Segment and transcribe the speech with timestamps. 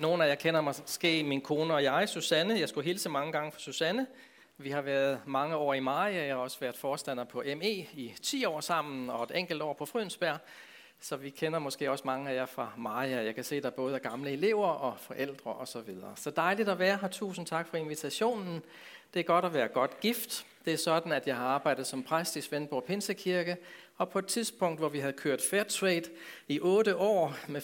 [0.00, 2.58] Nogle af jer kender mig måske min kone og jeg, Susanne.
[2.58, 4.06] Jeg skulle hilse mange gange for Susanne.
[4.58, 6.26] Vi har været mange år i Maja.
[6.26, 9.72] Jeg har også været forstander på ME i 10 år sammen, og et enkelt år
[9.72, 10.38] på Frønsberg.
[11.00, 13.22] Så vi kender måske også mange af jer fra Maja.
[13.22, 15.72] Jeg kan se, der både er gamle elever og forældre osv.
[15.72, 16.12] Så, videre.
[16.16, 17.08] så dejligt at være her.
[17.08, 18.62] Tusind tak for invitationen.
[19.14, 20.46] Det er godt at være godt gift.
[20.64, 23.56] Det er sådan, at jeg har arbejdet som præst i Svendborg Pinsekirke,
[23.96, 26.02] og på et tidspunkt, hvor vi havde kørt Fairtrade
[26.48, 27.60] i otte år med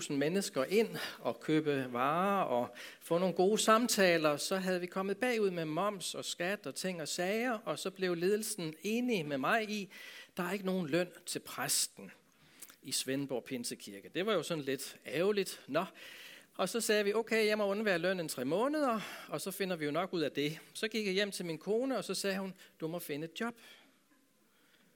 [0.00, 0.88] 45.000 mennesker ind
[1.18, 6.14] og købe varer og få nogle gode samtaler, så havde vi kommet bagud med moms
[6.14, 9.92] og skat og ting og sager, og så blev ledelsen enig med mig i,
[10.36, 12.10] der er ikke nogen løn til præsten
[12.82, 14.10] i Svendborg Pinsekirke.
[14.14, 15.60] Det var jo sådan lidt ærgerligt.
[15.66, 15.84] Nå.
[16.60, 19.84] Og så sagde vi, okay, jeg må undvære lønnen tre måneder, og så finder vi
[19.84, 20.58] jo nok ud af det.
[20.74, 23.40] Så gik jeg hjem til min kone, og så sagde hun, du må finde et
[23.40, 23.54] job.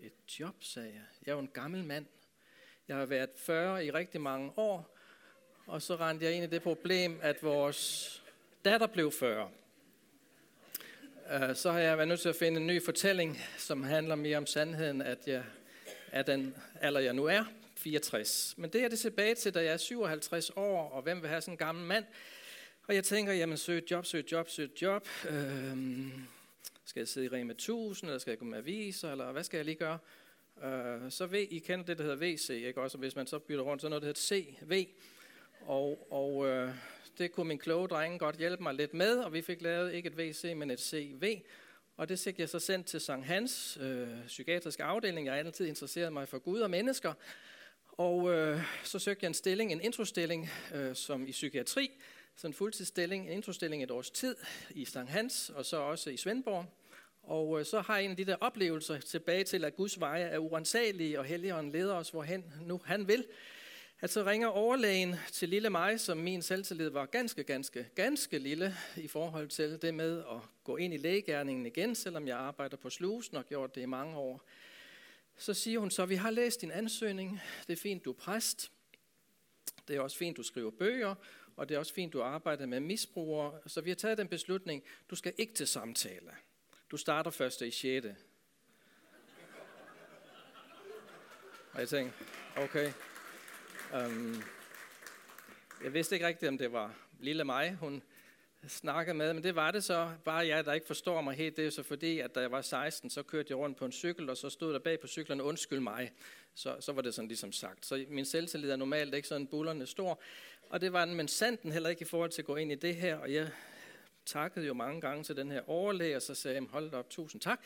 [0.01, 1.03] Et job, sagde jeg.
[1.27, 2.07] Jeg er jo en gammel mand.
[2.89, 4.97] Jeg har været 40 i rigtig mange år,
[5.67, 8.23] og så rendte jeg ind i det problem, at vores
[8.65, 9.51] datter blev 40.
[11.31, 14.37] Øh, så har jeg været nødt til at finde en ny fortælling, som handler mere
[14.37, 15.45] om sandheden, at jeg
[16.13, 17.45] er den alder, jeg nu er,
[17.85, 18.55] 64.
[18.57, 21.41] Men det er det tilbage til, da jeg er 57 år, og hvem vil have
[21.41, 22.05] sådan en gammel mand?
[22.89, 25.09] Og jeg tænker, jamen søg et job, søg et job, søg et job.
[25.29, 26.13] Øhm,
[26.85, 29.59] skal jeg sidde i Rema 1000, eller skal jeg gå med aviser, eller hvad skal
[29.59, 29.99] jeg lige gøre?
[30.65, 32.99] Øh, så V, I kender det, der hedder VC, ikke også?
[32.99, 34.89] Hvis man så bytter rundt, så er noget, der hedder CV.
[35.61, 36.71] Og, og øh,
[37.19, 40.07] det kunne min kloge drenge godt hjælpe mig lidt med, og vi fik lavet ikke
[40.07, 41.41] et VC, men et CV.
[41.97, 45.27] Og det fik jeg så sendt til Sankt Hans øh, psykiatriske afdeling.
[45.27, 47.13] Jeg har altid interesseret mig for Gud og mennesker.
[47.99, 51.91] Og øh, så søgte jeg en stilling, en introstilling, øh, som i psykiatri,
[52.37, 54.37] så en fuldtidsstilling, en introstilling et års tid
[54.71, 56.67] i Stang Hans, og så også i Svendborg.
[57.23, 60.23] Og øh, så har jeg en af de der oplevelser tilbage til, at Guds veje
[60.23, 63.25] er urensagelige, og Helligånden leder os, hvorhen nu han vil.
[64.01, 68.75] At så ringer overlægen til lille mig, som min selvtillid var ganske, ganske, ganske lille
[68.97, 72.91] i forhold til det med at gå ind i lægegærningen igen, selvom jeg arbejder på
[72.91, 74.43] slusen og gjort det i mange år.
[75.37, 78.73] Så siger hun så, vi har læst din ansøgning, det er fint, du er præst,
[79.89, 81.15] det er også fint, du skriver bøger,
[81.57, 84.83] og det er også fint, du arbejder med misbrugere, så vi har taget den beslutning,
[85.11, 86.31] du skal ikke til samtale.
[86.91, 88.07] Du starter først i 6.
[91.73, 92.19] Og jeg tænkte,
[92.57, 92.93] okay.
[93.95, 94.43] Um,
[95.85, 98.03] jeg vidste ikke rigtigt, om det var lille mig, hun
[98.69, 100.11] snakket med, men det var det så.
[100.25, 102.51] Bare jeg, der ikke forstår mig helt, det er jo så fordi, at da jeg
[102.51, 105.07] var 16, så kørte jeg rundt på en cykel, og så stod der bag på
[105.07, 106.13] cyklen, undskyld mig.
[106.55, 107.87] Så, så var det sådan ligesom sagt.
[107.87, 110.21] Så min selvtillid er normalt ikke sådan bullerne stor.
[110.71, 112.75] Og det var den, men sanden heller ikke i forhold til at gå ind i
[112.75, 113.17] det her.
[113.17, 113.49] Og jeg
[114.27, 117.11] takkede jo mange gange til den her overlæge, og så sagde jeg, hold da op,
[117.11, 117.61] tusind tak.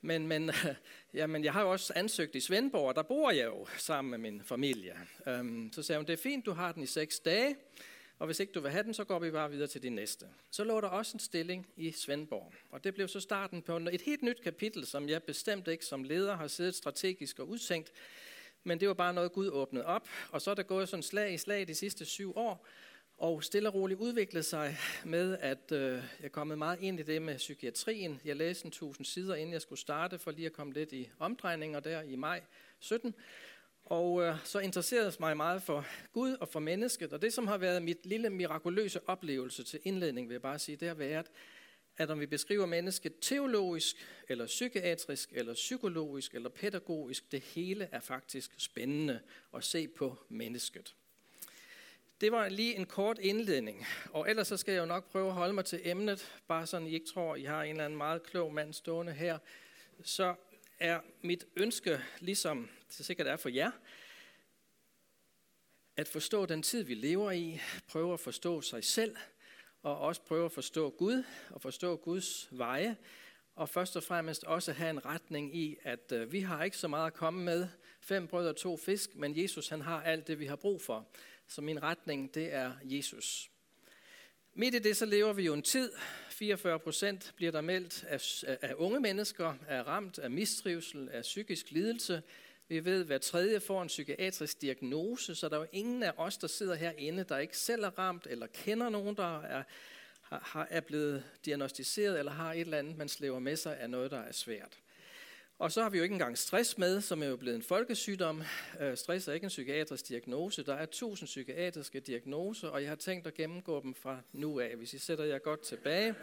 [0.00, 0.50] Men, men,
[1.14, 4.18] jamen, jeg har jo også ansøgt i Svendborg, og der bor jeg jo sammen med
[4.18, 4.96] min familie.
[5.26, 7.56] Um, så sagde hun, det er fint, du har den i seks dage,
[8.20, 10.26] og hvis ikke du vil have den, så går vi bare videre til det næste.
[10.50, 14.00] Så lå der også en stilling i Svendborg, og det blev så starten på et
[14.00, 17.92] helt nyt kapitel, som jeg bestemt ikke som leder har siddet strategisk og udtænkt,
[18.64, 21.34] men det var bare noget, Gud åbnede op, og så er der gået sådan slag
[21.34, 22.66] i slag de sidste syv år,
[23.18, 27.02] og stille og roligt udviklede sig med, at øh, jeg er kommet meget ind i
[27.02, 28.20] det med psykiatrien.
[28.24, 31.10] Jeg læste en tusind sider, inden jeg skulle starte, for lige at komme lidt i
[31.18, 32.42] omdrejninger der i maj
[32.78, 33.14] 17.
[33.90, 37.12] Og øh, så interesserede mig meget for Gud og for mennesket.
[37.12, 40.76] Og det, som har været mit lille mirakuløse oplevelse til indledning, vil jeg bare sige,
[40.76, 41.26] det har været,
[41.98, 43.96] at om vi beskriver mennesket teologisk,
[44.28, 49.20] eller psykiatrisk, eller psykologisk, eller pædagogisk, det hele er faktisk spændende
[49.54, 50.94] at se på mennesket.
[52.20, 55.34] Det var lige en kort indledning, og ellers så skal jeg jo nok prøve at
[55.34, 58.22] holde mig til emnet, bare sådan I ikke tror, I har en eller anden meget
[58.22, 59.38] klog mand stående her.
[60.04, 60.34] Så
[60.80, 62.68] er mit ønske, ligesom
[62.98, 63.70] det sikkert er for jer,
[65.96, 69.16] at forstå den tid, vi lever i, prøve at forstå sig selv,
[69.82, 72.96] og også prøve at forstå Gud, og forstå Guds veje,
[73.54, 76.88] og først og fremmest også have en retning i, at øh, vi har ikke så
[76.88, 77.68] meget at komme med,
[78.00, 81.08] fem brød og to fisk, men Jesus han har alt det, vi har brug for.
[81.46, 83.50] Så min retning, det er Jesus.
[84.54, 85.92] Midt i det, så lever vi jo en tid.
[86.40, 91.70] 44 procent bliver der meldt af, at unge mennesker, er ramt af mistrivsel, af psykisk
[91.70, 92.22] lidelse.
[92.68, 96.12] Vi ved, at hver tredje får en psykiatrisk diagnose, så der er jo ingen af
[96.16, 99.62] os, der sidder herinde, der ikke selv er ramt, eller kender nogen, der er,
[100.20, 104.10] har, er blevet diagnostiseret, eller har et eller andet, man slæver med sig af noget,
[104.10, 104.78] der er svært.
[105.60, 108.42] Og så har vi jo ikke engang stress med, som er jo blevet en folkesygdom.
[108.80, 110.62] Øh, stress er ikke en psykiatrisk diagnose.
[110.62, 114.76] Der er tusind psykiatriske diagnoser, og jeg har tænkt at gennemgå dem fra nu af,
[114.76, 116.14] hvis I sætter jer godt tilbage.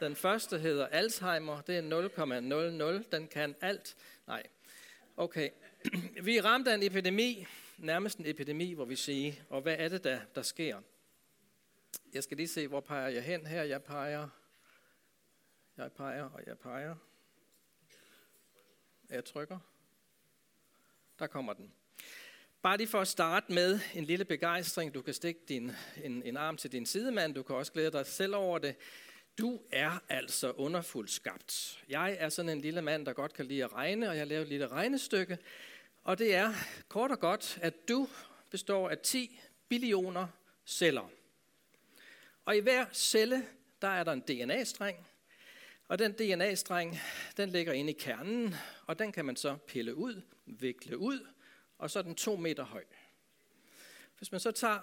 [0.00, 3.96] Den første hedder Alzheimer, det er 0,00, den kan alt.
[4.26, 4.42] Nej,
[5.16, 5.50] okay.
[6.24, 7.46] Vi er ramt af en epidemi,
[7.78, 10.80] nærmest en epidemi, hvor vi siger, og hvad er det, der, der sker?
[12.12, 13.62] Jeg skal lige se, hvor peger jeg hen her.
[13.62, 14.28] Jeg peger,
[15.76, 16.94] jeg peger, og jeg peger.
[19.12, 19.58] Jeg trykker.
[21.18, 21.72] Der kommer den.
[22.62, 24.94] Bare lige for at starte med en lille begejstring.
[24.94, 25.72] Du kan stikke din,
[26.04, 27.34] en, en arm til din sidemand.
[27.34, 28.76] Du kan også glæde dig selv over det.
[29.38, 31.84] Du er altså underfuldt skabt.
[31.88, 34.42] Jeg er sådan en lille mand, der godt kan lide at regne, og jeg laver
[34.42, 35.38] et lille regnestykke.
[36.04, 36.54] Og det er
[36.88, 38.08] kort og godt, at du
[38.50, 40.28] består af 10 billioner
[40.66, 41.10] celler.
[42.44, 43.46] Og i hver celle,
[43.82, 45.06] der er der en DNA-streng.
[45.92, 46.98] Og den DNA-streng,
[47.36, 48.54] den ligger inde i kernen,
[48.86, 51.26] og den kan man så pille ud, vikle ud,
[51.78, 52.84] og så er den to meter høj.
[54.18, 54.78] Hvis man så tager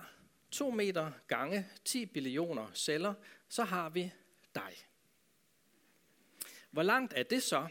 [0.52, 3.14] 2 meter gange 10 billioner celler,
[3.48, 4.12] så har vi
[4.56, 4.74] dig.
[6.72, 7.68] Hvor langt er det så?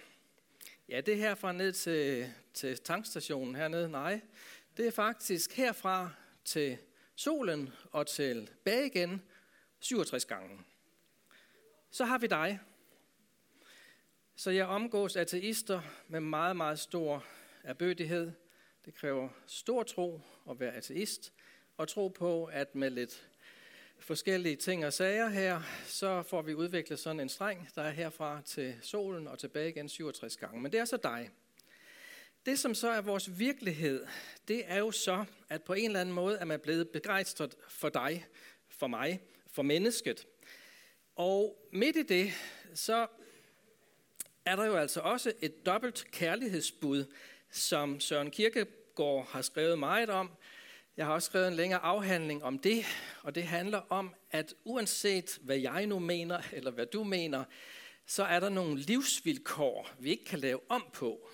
[0.89, 3.89] Ja, det er herfra ned til, til tankstationen hernede.
[3.89, 4.21] Nej,
[4.77, 6.11] det er faktisk herfra
[6.45, 6.79] til
[7.17, 9.23] solen og tilbage igen
[9.81, 10.61] 67 gange.
[11.91, 12.61] Så har vi dig.
[14.41, 17.25] Så jeg omgås ateister med meget, meget stor
[17.65, 18.33] erbødighed.
[18.85, 20.21] Det kræver stor tro
[20.51, 21.33] at være ateist,
[21.77, 23.29] og tro på, at med lidt
[23.99, 28.41] forskellige ting og sager her, så får vi udviklet sådan en streng, der er herfra
[28.45, 30.61] til solen og tilbage igen 67 gange.
[30.61, 31.31] Men det er så dig.
[32.47, 34.07] Det, som så er vores virkelighed,
[34.49, 37.89] det er jo så, at på en eller anden måde er man blevet begejstret for
[37.89, 38.27] dig,
[38.69, 40.27] for mig, for mennesket.
[41.17, 42.33] Og midt i det,
[42.75, 43.07] så
[44.49, 47.05] er der jo altså også et dobbelt kærlighedsbud,
[47.51, 50.31] som Søren Kierkegaard har skrevet meget om,
[50.97, 52.85] jeg har også skrevet en længere afhandling om det,
[53.23, 57.45] og det handler om, at uanset hvad jeg nu mener, eller hvad du mener,
[58.07, 61.31] så er der nogle livsvilkår, vi ikke kan lave om på.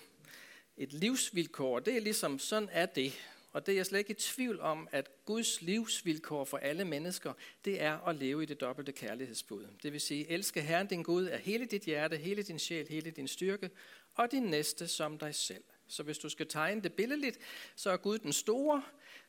[0.77, 3.13] Et livsvilkår, det er ligesom, sådan er det.
[3.55, 7.33] Og det er jeg slet ikke i tvivl om, at Guds livsvilkår for alle mennesker,
[7.65, 9.67] det er at leve i det dobbelte kærlighedsbud.
[9.83, 13.11] Det vil sige, elske Herren din Gud af hele dit hjerte, hele din sjæl, hele
[13.11, 13.71] din styrke,
[14.15, 15.65] og din næste som dig selv.
[15.89, 17.39] Så hvis du skal tegne det billedligt,
[17.77, 18.83] så er Gud den store,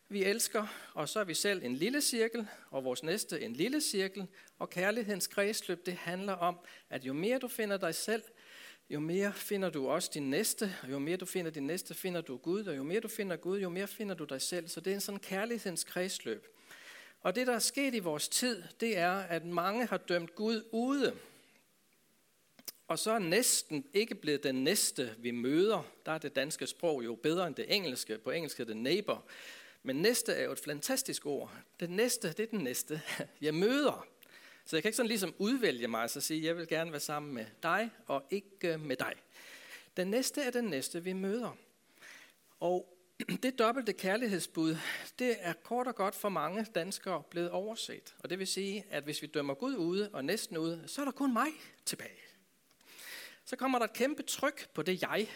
[0.09, 3.81] vi elsker, og så er vi selv en lille cirkel, og vores næste en lille
[3.81, 4.27] cirkel.
[4.59, 8.23] Og kærlighedens kredsløb, det handler om, at jo mere du finder dig selv,
[8.89, 12.21] jo mere finder du også din næste, og jo mere du finder din næste, finder
[12.21, 14.67] du Gud, og jo mere du finder Gud, jo mere finder du dig selv.
[14.67, 16.47] Så det er en sådan kærlighedens kredsløb.
[17.21, 20.63] Og det, der er sket i vores tid, det er, at mange har dømt Gud
[20.71, 21.15] ude.
[22.87, 25.83] Og så er næsten ikke blevet den næste, vi møder.
[26.05, 28.17] Der er det danske sprog jo bedre end det engelske.
[28.17, 29.23] På engelsk er det neighbor.
[29.83, 31.51] Men næste er jo et fantastisk ord.
[31.79, 33.01] Det næste, det er den næste.
[33.41, 34.07] Jeg møder.
[34.65, 36.99] Så jeg kan ikke sådan ligesom udvælge mig og så sige, jeg vil gerne være
[36.99, 39.13] sammen med dig og ikke øh, med dig.
[39.97, 41.57] Den næste er den næste, vi møder.
[42.59, 42.97] Og
[43.43, 44.77] det dobbelte kærlighedsbud,
[45.19, 48.15] det er kort og godt for mange danskere blevet overset.
[48.19, 51.05] Og det vil sige, at hvis vi dømmer Gud ude og næsten ude, så er
[51.05, 51.47] der kun mig
[51.85, 52.19] tilbage.
[53.45, 55.27] Så kommer der et kæmpe tryk på det jeg,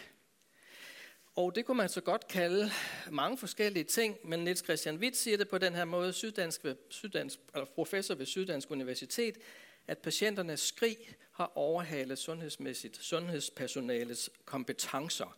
[1.36, 2.70] og det kunne man så godt kalde
[3.10, 7.38] mange forskellige ting, men Niels Christian Witt siger det på den her måde, Syddansk, Syddansk,
[7.54, 9.38] eller professor ved Syddansk Universitet,
[9.86, 10.96] at patienternes skrig
[11.32, 15.36] har overhalet sundhedsmæssigt sundhedspersonalets kompetencer.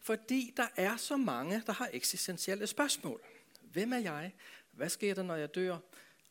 [0.00, 3.20] Fordi der er så mange, der har eksistentielle spørgsmål.
[3.60, 4.32] Hvem er jeg?
[4.72, 5.78] Hvad sker der, når jeg dør?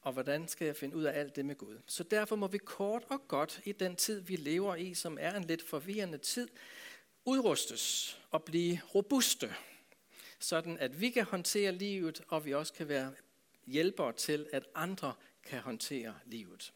[0.02, 1.78] Og hvordan skal jeg finde ud af alt det med Gud?
[1.88, 5.36] Så derfor må vi kort og godt i den tid, vi lever i, som er
[5.36, 6.48] en lidt forvirrende tid,
[7.26, 9.56] udrustes og blive robuste,
[10.40, 13.14] sådan at vi kan håndtere livet, og vi også kan være
[13.66, 15.14] hjælpere til, at andre
[15.46, 16.74] kan håndtere livet.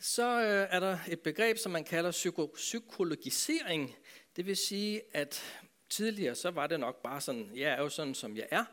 [0.00, 3.96] Så øh, er der et begreb, som man kalder psyko- psykologisering.
[4.36, 5.42] Det vil sige, at
[5.88, 8.64] tidligere så var det nok bare sådan, jeg er jo sådan, som jeg er.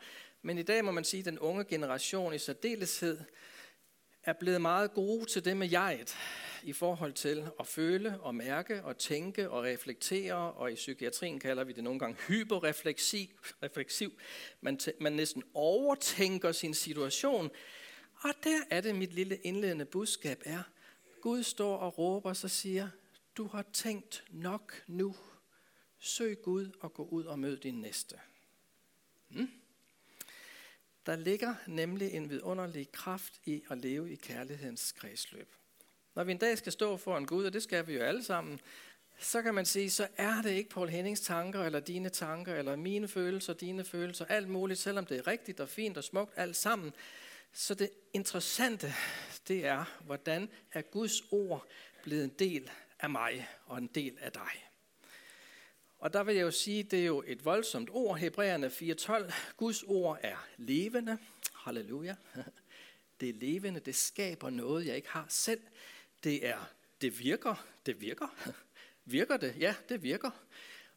[0.42, 3.20] Men i dag må man sige, at den unge generation i særdeleshed
[4.28, 6.18] er blevet meget gode til det med jeget
[6.64, 11.64] i forhold til at føle og mærke og tænke og reflektere, og i psykiatrien kalder
[11.64, 14.12] vi det nogle gange hyperrefleksiv.
[14.62, 17.50] Man, man næsten overtænker sin situation.
[18.22, 20.64] Og der er det, mit lille indledende budskab er,
[21.22, 22.90] Gud står og råber og siger,
[23.38, 25.16] du har tænkt nok nu.
[26.00, 28.16] Søg Gud og gå ud og mød din næste.
[29.30, 29.50] Hmm?
[31.08, 35.54] Der ligger nemlig en vidunderlig kraft i at leve i kærlighedens kredsløb.
[36.16, 38.60] Når vi en dag skal stå foran Gud, og det skal vi jo alle sammen,
[39.20, 42.76] så kan man sige, så er det ikke Paul Hennings tanker, eller dine tanker, eller
[42.76, 46.56] mine følelser, dine følelser, alt muligt, selvom det er rigtigt og fint og smukt alt
[46.56, 46.94] sammen.
[47.54, 48.94] Så det interessante,
[49.48, 51.68] det er, hvordan er Guds ord
[52.04, 54.67] blevet en del af mig og en del af dig.
[56.00, 59.34] Og der vil jeg jo sige, det er jo et voldsomt ord, Hebræerne 4.12.
[59.58, 61.18] Guds ord er levende.
[61.54, 62.16] Halleluja.
[63.20, 65.62] det er levende, det skaber noget, jeg ikke har selv.
[66.24, 66.70] Det er,
[67.02, 68.36] det virker, det virker.
[69.10, 69.56] Virker det?
[69.60, 70.30] Ja, det virker.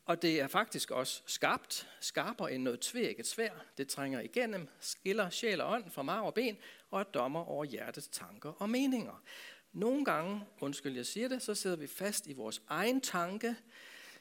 [0.04, 3.50] Og det er faktisk også skarpt, skarpere end noget tvækket svær.
[3.78, 6.56] Det trænger igennem, skiller sjæl og ånd fra marv og ben,
[6.90, 9.22] og er dommer over hjertets tanker og meninger.
[9.72, 13.56] Nogle gange, undskyld jeg siger det, så sidder vi fast i vores egen tanke.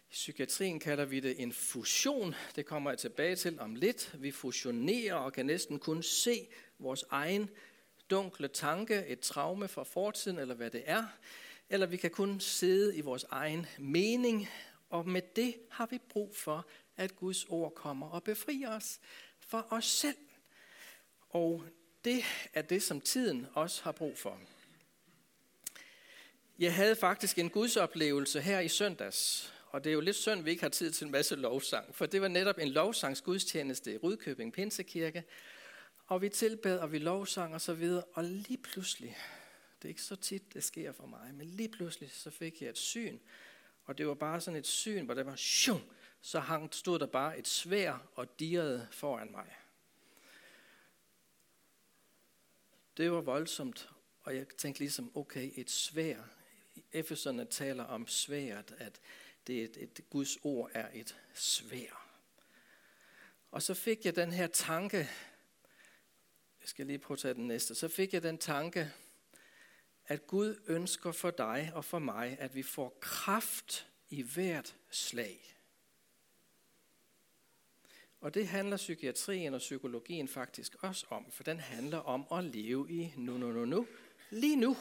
[0.10, 2.36] I psykiatrien kalder vi det en fusion.
[2.56, 4.16] Det kommer jeg tilbage til om lidt.
[4.20, 6.48] Vi fusionerer og kan næsten kun se
[6.80, 7.50] vores egen
[8.10, 11.04] dunkle tanke, et traume fra fortiden eller hvad det er.
[11.70, 14.50] Eller vi kan kun sidde i vores egen mening,
[14.90, 19.00] og med det har vi brug for, at Guds ord kommer og befrier os
[19.40, 20.18] for os selv.
[21.30, 21.64] Og
[22.06, 22.24] det
[22.54, 24.40] er det, som tiden også har brug for.
[26.60, 30.46] Jeg havde faktisk en gudsoplevelse her i søndags, og det er jo lidt synd, at
[30.46, 33.98] vi ikke har tid til en masse lovsang, for det var netop en lovsangsgudstjeneste i
[33.98, 35.24] Rudkøbing Pinsekirke,
[36.08, 39.18] og vi tilbad, og vi lovsang og så videre, og lige pludselig,
[39.78, 42.70] det er ikke så tit, det sker for mig, men lige pludselig så fik jeg
[42.70, 43.20] et syn,
[43.86, 45.82] og det var bare sådan et syn, hvor der var shum,
[46.22, 49.56] så hang, stod der bare et svær og dirrede foran mig.
[52.98, 53.90] Det var voldsomt,
[54.24, 56.18] og jeg tænkte ligesom, okay, et svær.
[56.92, 59.00] Efeserne taler om sværet, at
[59.50, 62.10] det er et, et Guds ord er et svær.
[63.52, 64.98] Og så fik jeg den her tanke,
[66.62, 68.92] jeg skal lige prøve at tage den næste, så fik jeg den tanke,
[70.06, 75.56] at Gud ønsker for dig og for mig, at vi får kraft i hvert slag.
[78.22, 82.92] Og det handler psykiatrien og psykologien faktisk også om, for den handler om at leve
[82.92, 83.88] i nu, nu, nu, nu,
[84.30, 84.78] lige nu.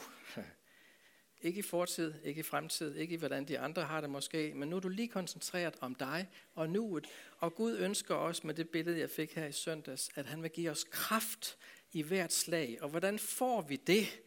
[1.41, 4.69] Ikke i fortid, ikke i fremtid, ikke i hvordan de andre har det måske, men
[4.69, 7.07] nu er du lige koncentreret om dig og nuet.
[7.37, 10.51] Og Gud ønsker også med det billede, jeg fik her i søndags, at han vil
[10.51, 11.57] give os kraft
[11.91, 12.77] i hvert slag.
[12.81, 14.21] Og hvordan får vi det?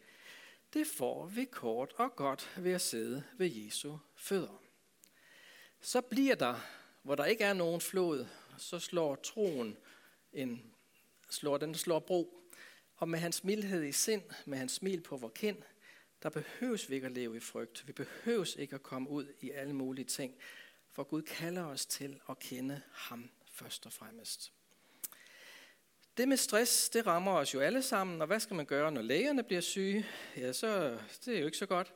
[0.73, 4.61] Det får vi kort og godt ved at sidde ved Jesu fødder.
[5.81, 6.55] Så bliver der,
[7.01, 8.25] hvor der ikke er nogen flod,
[8.57, 9.77] så slår troen
[10.33, 10.73] en,
[11.29, 12.39] slår, den slår bro.
[12.95, 15.57] Og med hans mildhed i sind, med hans smil på vor kind,
[16.23, 17.87] der behøves vi ikke at leve i frygt.
[17.87, 20.35] Vi behøves ikke at komme ud i alle mulige ting,
[20.91, 24.51] for Gud kalder os til at kende ham først og fremmest.
[26.17, 29.01] Det med stress, det rammer os jo alle sammen, og hvad skal man gøre, når
[29.01, 30.05] lægerne bliver syge?
[30.37, 31.93] Ja, så det er jo ikke så godt.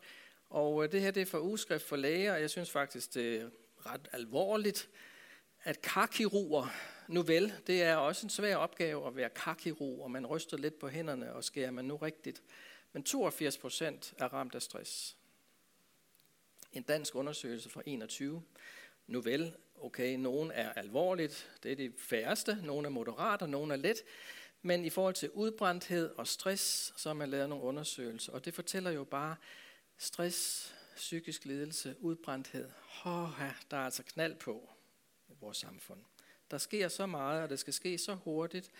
[0.50, 3.41] Og øh, det her det er for ugeskrift for læger, og jeg synes faktisk, det
[3.41, 3.50] er
[3.86, 4.89] ret alvorligt,
[5.63, 6.67] at karkirurger,
[7.07, 10.79] nu vel, det er også en svær opgave at være karkirurg, og man ryster lidt
[10.79, 12.41] på hænderne, og skærer man nu rigtigt.
[12.98, 15.18] Men 82 procent er ramt af stress.
[16.74, 18.44] En dansk undersøgelse fra 21.
[19.08, 23.72] Nu vel, okay, nogen er alvorligt, det er de færreste, nogen er moderat, og nogen
[23.72, 23.98] er let.
[24.62, 28.54] Men i forhold til udbrændthed og stress, så har man lavet nogle undersøgelser, og det
[28.54, 29.36] fortæller jo bare,
[29.98, 32.70] stress, psykisk lidelse, udbrændthed,
[33.06, 34.70] oh, der er altså knald på
[35.30, 36.00] i vores samfund.
[36.51, 38.72] Der sker så meget, og det skal ske så hurtigt,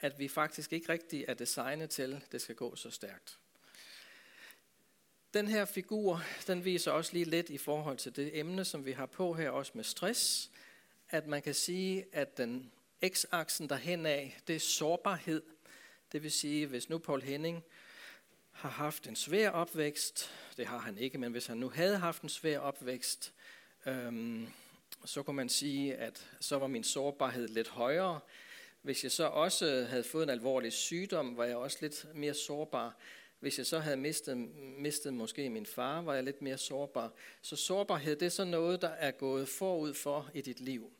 [0.00, 3.38] at vi faktisk ikke rigtig er designet til, at det skal gå så stærkt.
[5.34, 8.92] Den her figur, den viser også lige lidt i forhold til det emne, som vi
[8.92, 10.50] har på her, også med stress,
[11.10, 12.72] at man kan sige, at den
[13.04, 15.42] x-aksen derhen af, det er sårbarhed.
[16.12, 17.64] Det vil sige, hvis nu Paul Henning
[18.52, 22.22] har haft en svær opvækst, det har han ikke, men hvis han nu havde haft
[22.22, 23.32] en svær opvækst,
[23.86, 24.48] øhm,
[25.04, 28.20] så kunne man sige, at så var min sårbarhed lidt højere.
[28.82, 32.96] Hvis jeg så også havde fået en alvorlig sygdom, var jeg også lidt mere sårbar.
[33.40, 34.36] Hvis jeg så havde mistet,
[34.78, 37.12] mistet måske min far, var jeg lidt mere sårbar.
[37.42, 40.92] Så sårbarhed, det er så noget, der er gået forud for i dit liv.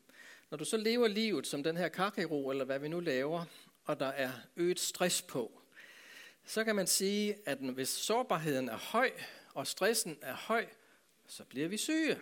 [0.49, 3.45] Når du så lever livet som den her kakero, eller hvad vi nu laver,
[3.85, 5.61] og der er øget stress på,
[6.45, 9.11] så kan man sige, at hvis sårbarheden er høj,
[9.53, 10.65] og stressen er høj,
[11.27, 12.19] så bliver vi syge.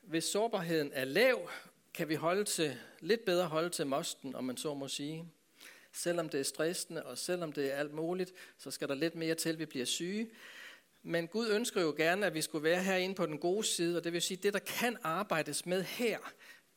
[0.00, 1.50] Hvis sårbarheden er lav,
[1.94, 5.32] kan vi holde til, lidt bedre holde til mosten, om man så må sige.
[5.92, 9.34] Selvom det er stressende, og selvom det er alt muligt, så skal der lidt mere
[9.34, 10.30] til, at vi bliver syge.
[11.02, 14.04] Men Gud ønsker jo gerne, at vi skulle være herinde på den gode side, og
[14.04, 16.18] det vil sige, at det, der kan arbejdes med her,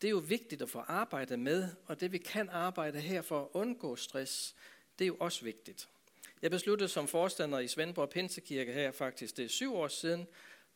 [0.01, 3.41] det er jo vigtigt at få arbejdet med, og det vi kan arbejde her for
[3.41, 4.55] at undgå stress,
[4.99, 5.87] det er jo også vigtigt.
[6.41, 10.27] Jeg besluttede som forstander i Svendborg Pinsekirke her faktisk, det er syv år siden,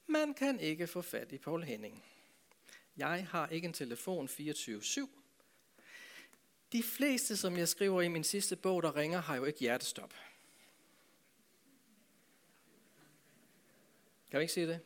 [0.07, 2.03] man kan ikke få fat i Paul Henning.
[2.97, 5.24] Jeg har ikke en telefon 24-7.
[6.75, 10.13] De fleste, som jeg skriver i min sidste bog, der ringer, har jo ikke hjertestop.
[14.31, 14.79] Kan vi ikke sige det?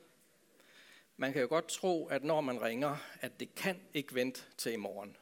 [1.17, 4.73] Man kan jo godt tro, at når man ringer, at det kan ikke vente til
[4.73, 5.17] i morgen.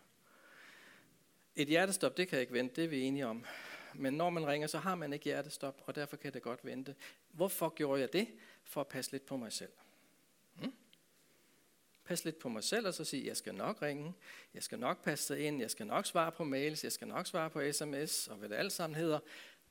[1.55, 3.45] Et hjertestop, det kan ikke vente, det er vi enige om.
[3.93, 6.95] men når man ringer, så har man ikke hjertestop, og derfor kan det godt vente.
[7.31, 8.27] Hvorfor gjorde jeg det?
[8.63, 9.71] For at passe lidt på mig selv
[12.07, 14.13] passe lidt på mig selv, og så sige, jeg skal nok ringe,
[14.53, 17.27] jeg skal nok passe det ind, jeg skal nok svare på mails, jeg skal nok
[17.27, 19.19] svare på sms, og hvad det alt sammen hedder.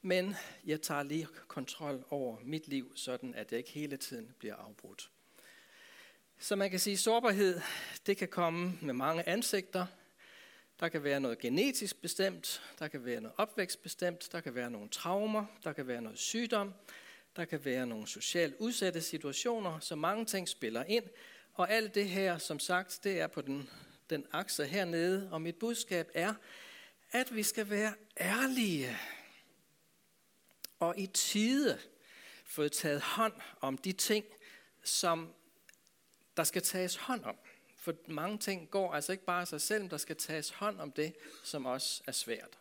[0.02, 0.34] Men
[0.66, 5.10] jeg tager lige kontrol over mit liv, sådan at jeg ikke hele tiden bliver afbrudt.
[6.38, 7.60] Så man kan sige, at sårbarhed,
[8.06, 9.86] det kan komme med mange ansigter.
[10.80, 14.88] Der kan være noget genetisk bestemt, der kan være noget opvækstbestemt, der kan være nogle
[14.88, 16.74] traumer, der kan være noget sygdom,
[17.36, 21.04] der kan være nogle socialt udsatte situationer, så mange ting spiller ind.
[21.56, 23.70] Og alt det her, som sagt, det er på den,
[24.10, 26.34] den akse hernede, og mit budskab er,
[27.12, 28.96] at vi skal være ærlige
[30.78, 31.78] og i tide
[32.44, 34.24] få taget hånd om de ting,
[34.84, 35.34] som
[36.36, 37.36] der skal tages hånd om.
[37.78, 40.92] For mange ting går altså ikke bare af sig selv, der skal tages hånd om
[40.92, 42.58] det, som også er svært.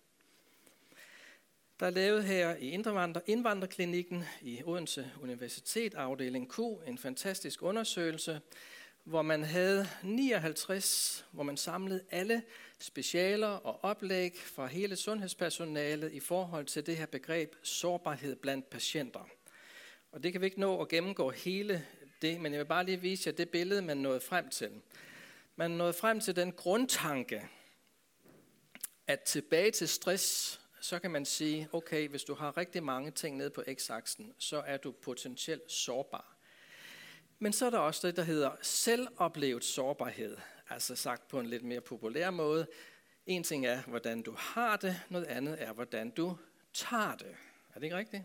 [1.79, 2.69] Der er lavet her i
[3.27, 8.41] indvandrerklinikken i Odense Universitet, afdeling Q, en fantastisk undersøgelse,
[9.05, 12.43] hvor man havde 59, hvor man samlede alle
[12.79, 19.29] specialer og oplæg fra hele sundhedspersonalet i forhold til det her begreb sårbarhed blandt patienter.
[20.11, 21.85] Og det kan vi ikke nå at gennemgå hele
[22.21, 24.71] det, men jeg vil bare lige vise jer det billede, man nåede frem til.
[25.55, 27.47] Man nåede frem til den grundtanke,
[29.07, 33.37] at tilbage til stress, så kan man sige, okay, hvis du har rigtig mange ting
[33.37, 36.34] nede på x-aksen, så er du potentielt sårbar.
[37.39, 40.37] Men så er der også det, der hedder selvoplevet sårbarhed,
[40.69, 42.67] altså sagt på en lidt mere populær måde.
[43.25, 46.37] En ting er, hvordan du har det, noget andet er, hvordan du
[46.73, 47.35] tager det.
[47.69, 48.23] Er det ikke rigtigt?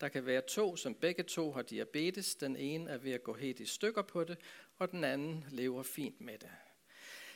[0.00, 2.34] Der kan være to, som begge to har diabetes.
[2.34, 4.38] Den ene er ved at gå helt i stykker på det,
[4.78, 6.50] og den anden lever fint med det.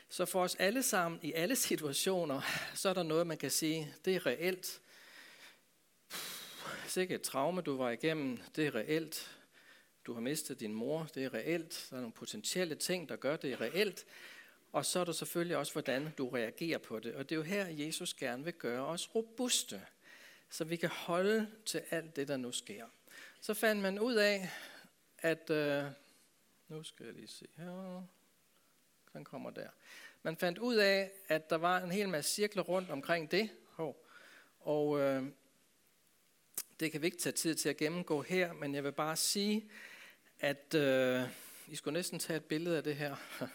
[0.09, 2.40] Så for os alle sammen, i alle situationer,
[2.75, 4.81] så er der noget, man kan sige, det er reelt.
[6.87, 9.38] Sikke et traume, du var igennem, det er reelt.
[10.07, 11.87] Du har mistet din mor, det er reelt.
[11.91, 14.05] Der er nogle potentielle ting, der gør det reelt.
[14.73, 17.15] Og så er der selvfølgelig også, hvordan du reagerer på det.
[17.15, 19.81] Og det er jo her, Jesus gerne vil gøre os robuste
[20.53, 22.87] så vi kan holde til alt det, der nu sker.
[23.41, 24.51] Så fandt man ud af,
[25.19, 25.85] at, øh,
[26.69, 28.03] nu skal jeg lige se her,
[29.12, 29.69] den kommer der.
[30.23, 33.51] Man fandt ud af, at der var en hel masse cirkler rundt omkring det,
[34.61, 35.25] og øh,
[36.81, 39.71] det kan vi ikke tage tid til at gennemgå her, men jeg vil bare sige,
[40.42, 41.22] at øh,
[41.68, 43.16] I skulle næsten tage et billede af det her.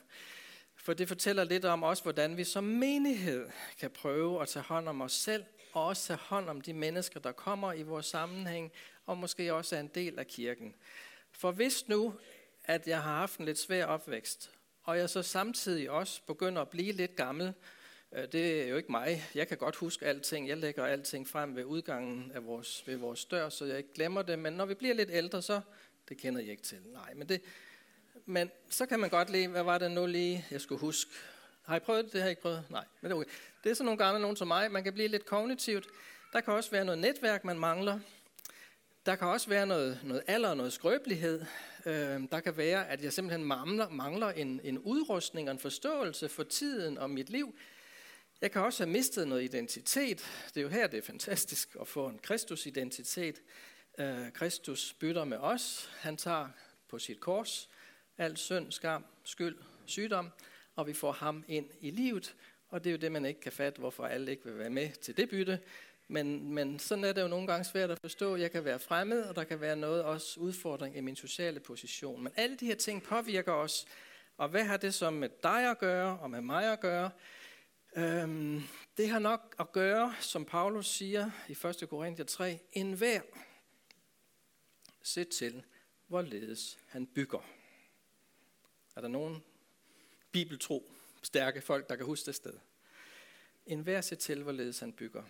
[0.84, 4.89] For det fortæller lidt om også, hvordan vi som menighed kan prøve at tage hånd
[4.89, 8.71] om os selv og også tage hånd om de mennesker, der kommer i vores sammenhæng,
[9.06, 10.76] og måske også er en del af kirken.
[11.32, 12.13] For hvis nu,
[12.63, 14.52] at jeg har haft en lidt svær opvækst,
[14.84, 17.54] og jeg så samtidig også begynder at blive lidt gammel,
[18.12, 19.23] øh, det er jo ikke mig.
[19.36, 20.47] Jeg kan godt huske alting.
[20.47, 24.21] Jeg lægger alting frem ved udgangen af vores, ved vores dør, så jeg ikke glemmer
[24.21, 24.39] det.
[24.39, 25.62] Men når vi bliver lidt ældre, så...
[26.10, 26.78] Det kender jeg ikke til.
[26.86, 27.41] Nej, men, det,
[28.26, 31.12] men så kan man godt lide, hvad var det nu lige, jeg skulle huske.
[31.63, 32.13] Har I prøvet det?
[32.13, 32.63] Det har jeg ikke prøvet.
[32.70, 33.30] Nej, men det er okay.
[33.63, 34.72] Det er sådan nogle gange nogen som mig.
[34.72, 35.88] Man kan blive lidt kognitivt.
[36.34, 38.00] Der kan også være noget netværk, man mangler.
[39.06, 41.46] Der kan også være noget, noget alder og noget skrøbelighed.
[41.86, 46.30] Øh, der kan være, at jeg simpelthen mangler, mangler en, en udrustning og en forståelse
[46.30, 47.56] for tiden og mit liv.
[48.41, 50.26] Jeg kan også have mistet noget identitet.
[50.48, 53.41] Det er jo her, det er fantastisk at få en Kristus-identitet.
[53.98, 55.92] Øh, Kristus bytter med os.
[56.00, 56.50] Han tager
[56.90, 57.70] på sit kors
[58.18, 60.32] al synd, skam, skyld, sygdom
[60.78, 62.36] og vi får ham ind i livet.
[62.70, 64.90] Og det er jo det, man ikke kan fatte, hvorfor alle ikke vil være med
[64.90, 65.60] til det bytte.
[66.08, 68.36] Men, men sådan er det jo nogle gange svært at forstå.
[68.36, 72.24] Jeg kan være fremmed, og der kan være noget også udfordring i min sociale position.
[72.24, 73.86] Men alle de her ting påvirker os.
[74.38, 77.10] Og hvad har det så med dig at gøre, og med mig at gøre?
[77.96, 78.64] Øhm,
[78.98, 81.90] det har nok at gøre, som Paulus siger i 1.
[81.90, 83.22] Korinther 3, enhver
[85.08, 85.63] se til,
[86.08, 87.50] hvorledes han bygger.
[88.96, 89.43] Er der nogen
[90.32, 90.91] bibeltro,
[91.24, 92.54] stærke folk, der kan huske det sted.
[93.65, 95.24] En hver se til, hvorledes han bygger.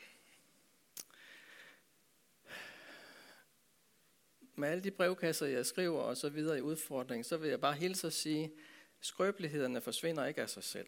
[4.55, 7.75] Med alle de brevkasser, jeg skriver og så videre i udfordringen, så vil jeg bare
[7.75, 8.51] hilse og sige,
[9.01, 10.87] skrøbelighederne forsvinder ikke af sig selv.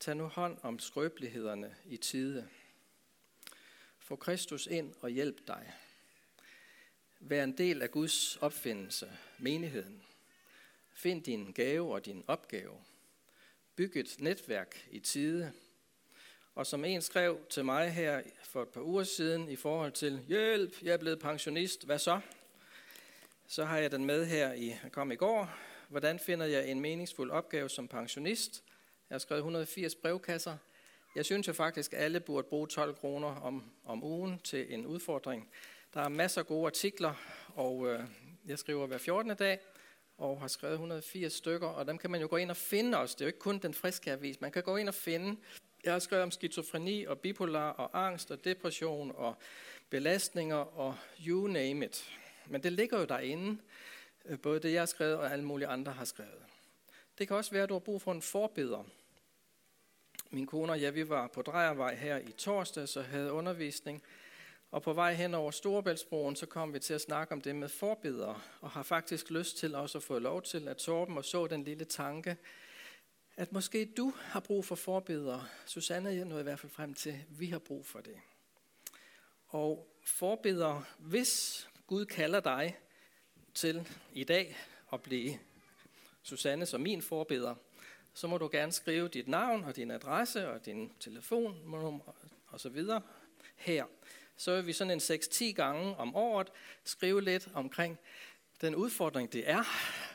[0.00, 2.48] Tag nu hånd om skrøbelighederne i tide.
[3.98, 5.74] Få Kristus ind og hjælp dig.
[7.20, 10.02] Vær en del af Guds opfindelse, menigheden.
[10.92, 12.74] Find din gave og din opgave.
[13.76, 15.52] Byg et netværk i tide.
[16.54, 20.20] Og som en skrev til mig her for et par uger siden i forhold til,
[20.28, 22.20] hjælp, jeg er blevet pensionist, hvad så?
[23.46, 25.54] Så har jeg den med her i, kom i går.
[25.88, 28.64] Hvordan finder jeg en meningsfuld opgave som pensionist?
[29.10, 30.56] Jeg har skrevet 180 brevkasser.
[31.14, 34.86] Jeg synes jo faktisk, at alle burde bruge 12 kroner om, om ugen til en
[34.86, 35.50] udfordring.
[35.94, 37.14] Der er masser af gode artikler,
[37.54, 38.04] og øh,
[38.46, 39.36] jeg skriver hver 14.
[39.36, 39.58] dag,
[40.18, 43.14] og har skrevet 180 stykker, og dem kan man jo gå ind og finde også.
[43.14, 44.40] Det er jo ikke kun den friske avis.
[44.40, 45.40] Man kan gå ind og finde.
[45.84, 49.34] Jeg har skrevet om skizofreni og bipolar og angst og depression og
[49.90, 50.96] belastninger og
[51.26, 52.12] you name it.
[52.46, 53.62] Men det ligger jo derinde,
[54.24, 56.42] øh, både det jeg har skrevet og alle mulige andre har skrevet.
[57.18, 58.84] Det kan også være, at du har brug for en forbeder.
[60.30, 64.02] Min kone og jeg, vi var på Drejervej her i torsdag, så havde undervisning.
[64.70, 67.68] Og på vej hen over Storebæltsbroen, så kom vi til at snakke om det med
[67.68, 71.46] forbedere, og har faktisk lyst til også at få lov til at Torben og så
[71.46, 72.36] den lille tanke,
[73.36, 75.44] at måske du har brug for forbedere.
[75.66, 78.16] Susanne jeg nåede i hvert fald frem til, at vi har brug for det.
[79.48, 82.76] Og forbedere, hvis Gud kalder dig
[83.54, 84.56] til i dag
[84.92, 85.38] at blive
[86.22, 87.54] Susanne som min forbeder,
[88.14, 92.14] så må du gerne skrive dit navn og din adresse og din telefonnummer
[92.46, 93.02] og så videre
[93.56, 93.84] her.
[94.36, 96.48] Så vil vi sådan en 6-10 gange om året
[96.84, 97.98] skrive lidt omkring
[98.60, 99.64] den udfordring, det er,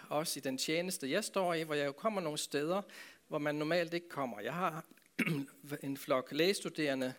[0.09, 2.81] også i den tjeneste, jeg står i, hvor jeg jo kommer nogle steder,
[3.27, 4.39] hvor man normalt ikke kommer.
[4.39, 4.85] Jeg har
[5.83, 7.13] en flok lægestuderende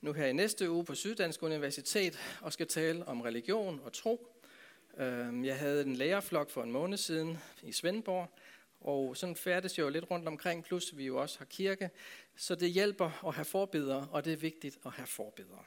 [0.00, 4.42] nu her i næste uge på Syddansk Universitet og skal tale om religion og tro.
[4.98, 8.30] Øhm, jeg havde en lærerflok for en måned siden i Svendborg,
[8.80, 11.90] og sådan færdes jeg jo lidt rundt omkring, plus vi jo også har kirke.
[12.36, 15.64] Så det hjælper at have forbedere, og det er vigtigt at have forbedere.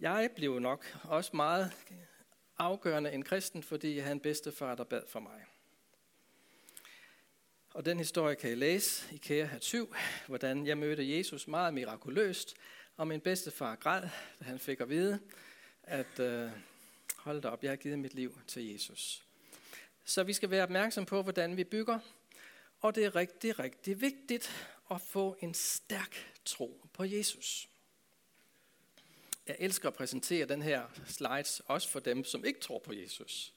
[0.00, 1.72] Jeg blev nok også meget
[2.58, 5.44] afgørende en kristen, fordi jeg havde en bedstefar, der bad for mig.
[7.74, 9.94] Og den historie kan I læse i Kære 7,
[10.26, 12.56] hvordan jeg mødte Jesus meget mirakuløst,
[12.96, 14.02] og min bedstefar græd,
[14.38, 15.20] da han fik at vide,
[15.82, 16.50] at øh,
[17.16, 19.24] hold da op, jeg har givet mit liv til Jesus.
[20.04, 21.98] Så vi skal være opmærksom på, hvordan vi bygger,
[22.80, 27.69] og det er rigtig, rigtig vigtigt at få en stærk tro på Jesus.
[29.50, 33.52] Jeg elsker at præsentere den her slides, også for dem, som ikke tror på Jesus.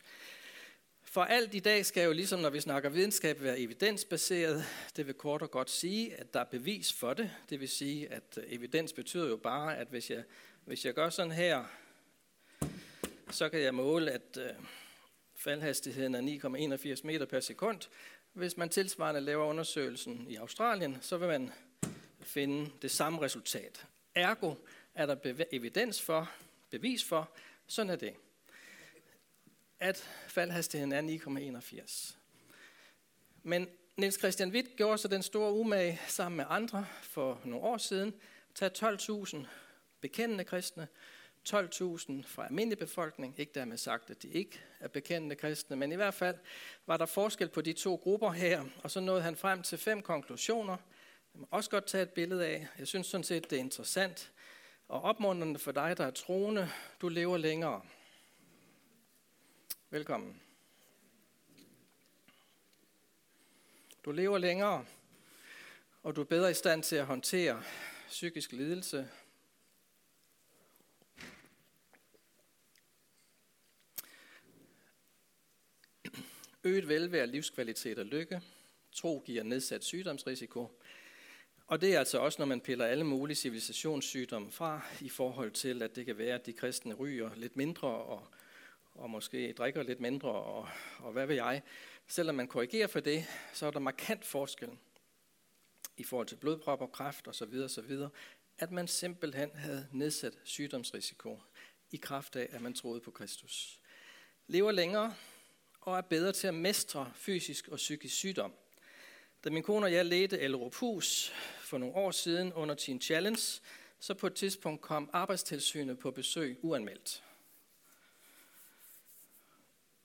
[1.01, 4.65] For alt i dag skal jo ligesom, når vi snakker videnskab, være evidensbaseret.
[4.95, 7.31] Det vil kort og godt sige, at der er bevis for det.
[7.49, 10.23] Det vil sige, at øh, evidens betyder jo bare, at hvis jeg,
[10.65, 11.63] hvis jeg gør sådan her,
[13.31, 14.49] så kan jeg måle, at øh,
[15.35, 16.21] faldhastigheden er
[16.95, 17.79] 9,81 meter per sekund.
[18.33, 21.51] Hvis man tilsvarende laver undersøgelsen i Australien, så vil man
[22.21, 23.85] finde det samme resultat.
[24.15, 24.55] Ergo
[24.95, 26.31] er der evidens for,
[26.69, 27.29] bevis for,
[27.67, 28.13] sådan er det,
[29.79, 31.01] at faldhastigheden er
[31.81, 32.15] 9,81.
[33.43, 37.77] Men Niels Christian Witt gjorde så den store umage sammen med andre for nogle år
[37.77, 38.13] siden,
[38.55, 39.37] tage 12.000
[40.01, 40.87] bekendende kristne,
[41.49, 41.55] 12.000
[42.25, 46.13] fra almindelig befolkning, ikke dermed sagt, at de ikke er bekendende kristne, men i hvert
[46.13, 46.35] fald
[46.85, 50.01] var der forskel på de to grupper her, og så nåede han frem til fem
[50.01, 50.77] konklusioner.
[51.33, 52.67] Jeg må også godt tage et billede af.
[52.79, 54.31] Jeg synes sådan set, det er interessant
[54.87, 56.69] og opmuntrende for dig, der er troende.
[57.01, 57.81] Du lever længere.
[59.89, 60.41] Velkommen.
[64.05, 64.85] Du lever længere,
[66.03, 67.63] og du er bedre i stand til at håndtere
[68.07, 69.09] psykisk lidelse.
[76.63, 78.41] Øget velvære, livskvalitet og lykke.
[78.91, 80.79] Tro giver nedsat sygdomsrisiko.
[81.67, 85.81] Og det er altså også, når man piller alle mulige civilisationssygdomme fra, i forhold til,
[85.81, 88.27] at det kan være, at de kristne ryger lidt mindre, og,
[88.93, 91.61] og måske drikker lidt mindre, og, og hvad ved jeg.
[92.07, 94.69] Selvom man korrigerer for det, så er der markant forskel
[95.97, 97.61] i forhold til blodpropper, kræft osv.
[97.65, 97.97] osv.,
[98.57, 101.39] at man simpelthen havde nedsat sygdomsrisiko
[101.91, 103.79] i kraft af, at man troede på Kristus.
[104.47, 105.13] Lever længere
[105.81, 108.53] og er bedre til at mestre fysisk og psykisk sygdom.
[109.43, 113.61] Da min kone og jeg ledte Ellerup Hus for nogle år siden under Teen Challenge,
[113.99, 117.23] så på et tidspunkt kom arbejdstilsynet på besøg uanmeldt.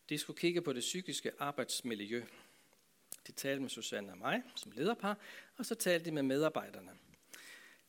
[0.08, 2.24] De skulle kigge på det psykiske arbejdsmiljø.
[3.26, 5.16] De talte med Susanne og mig som lederpar,
[5.56, 6.90] og så talte de med medarbejderne.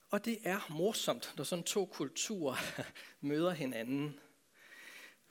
[0.09, 2.83] Og det er morsomt, når sådan to kulturer
[3.21, 4.19] møder hinanden.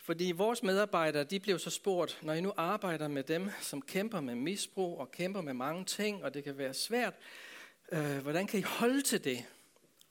[0.08, 4.20] Fordi vores medarbejdere, de blev så spurgt, når I nu arbejder med dem, som kæmper
[4.20, 7.14] med misbrug og kæmper med mange ting, og det kan være svært,
[7.92, 9.44] øh, hvordan kan I holde til det?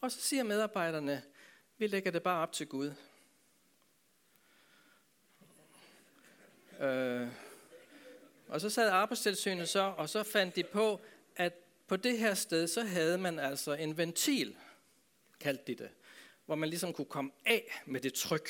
[0.01, 1.23] Og så siger medarbejderne,
[1.77, 2.93] vi lægger det bare op til Gud.
[6.79, 7.27] Øh,
[8.47, 11.01] og så sad arbejdstilsynet så, og så fandt de på,
[11.35, 11.53] at
[11.87, 14.55] på det her sted, så havde man altså en ventil,
[15.39, 15.89] kaldte de det,
[16.45, 18.49] hvor man ligesom kunne komme af med det tryk.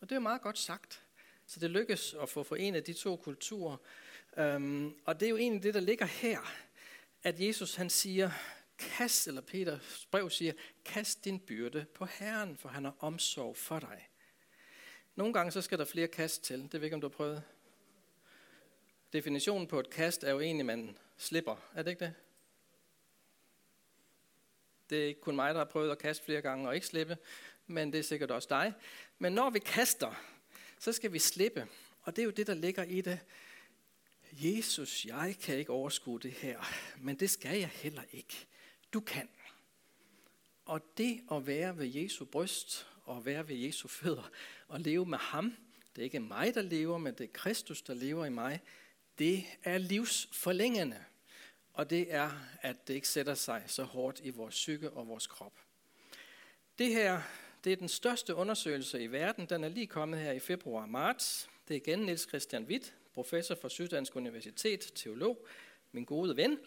[0.00, 1.02] Og det er meget godt sagt.
[1.46, 3.76] Så det lykkes at få forenet de to kulturer.
[4.36, 6.40] Um, og det er jo egentlig det, der ligger her,
[7.22, 8.30] at Jesus han siger,
[8.78, 9.78] kast, eller Peter
[10.10, 10.52] brev siger,
[10.84, 14.08] kast din byrde på Herren, for han har omsorg for dig.
[15.14, 16.62] Nogle gange så skal der flere kast til.
[16.62, 17.42] Det ved ikke, om du har prøvet.
[19.12, 21.56] Definitionen på et kast er jo egentlig, man slipper.
[21.74, 22.14] Er det ikke det?
[24.90, 27.18] Det er ikke kun mig, der har prøvet at kaste flere gange og ikke slippe,
[27.66, 28.72] men det er sikkert også dig.
[29.18, 30.14] Men når vi kaster,
[30.78, 31.66] så skal vi slippe.
[32.02, 33.20] Og det er jo det, der ligger i det.
[34.32, 36.60] Jesus, jeg kan ikke overskue det her,
[36.98, 38.46] men det skal jeg heller ikke.
[38.92, 39.28] Du kan.
[40.64, 44.30] Og det at være ved Jesu bryst og være ved Jesu fødder
[44.68, 45.56] og leve med ham,
[45.96, 48.60] det er ikke mig, der lever, men det er Kristus, der lever i mig,
[49.18, 51.04] det er livsforlængende.
[51.72, 52.30] Og det er,
[52.60, 55.52] at det ikke sætter sig så hårdt i vores psyke og vores krop.
[56.78, 57.22] Det her,
[57.64, 59.46] det er den største undersøgelse i verden.
[59.46, 61.50] Den er lige kommet her i februar marts.
[61.68, 65.46] Det er igen Niels Christian Witt, professor fra Syddansk Universitet, teolog,
[65.92, 66.58] min gode ven.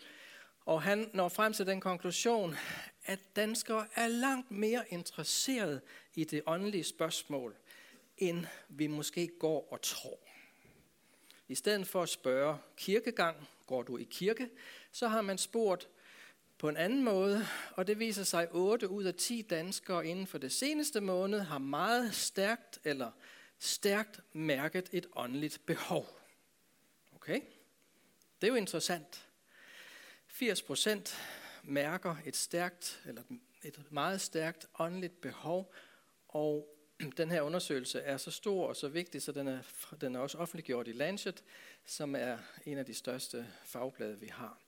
[0.65, 2.55] Og han når frem til den konklusion,
[3.05, 5.81] at danskere er langt mere interesseret
[6.15, 7.55] i det åndelige spørgsmål,
[8.17, 10.19] end vi måske går og tror.
[11.47, 14.49] I stedet for at spørge kirkegang, går du i kirke,
[14.93, 15.89] så har man spurgt
[16.58, 20.27] på en anden måde, og det viser sig, at 8 ud af 10 danskere inden
[20.27, 23.12] for det seneste måned har meget stærkt eller
[23.60, 26.19] stærkt mærket et åndeligt behov.
[27.15, 27.41] Okay?
[28.41, 29.27] Det er jo interessant.
[30.27, 31.17] 80 procent
[31.63, 33.23] mærker et stærkt, eller
[33.63, 35.73] et meget stærkt åndeligt behov,
[36.27, 36.75] og
[37.17, 39.60] den her undersøgelse er så stor og så vigtig, så den er,
[40.01, 41.43] den er også offentliggjort i Lancet,
[41.86, 44.60] som er en af de største fagblade, vi har.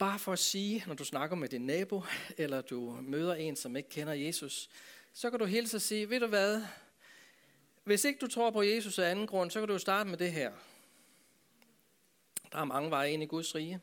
[0.00, 2.02] Bare for at sige, når du snakker med din nabo,
[2.36, 4.70] eller du møder en, som ikke kender Jesus,
[5.12, 6.62] så kan du hilse og sige, ved du hvad,
[7.84, 10.32] hvis ikke du tror på Jesus af anden grund, så kan du starte med det
[10.32, 10.52] her.
[12.52, 13.80] Der er mange veje ind i Guds rige.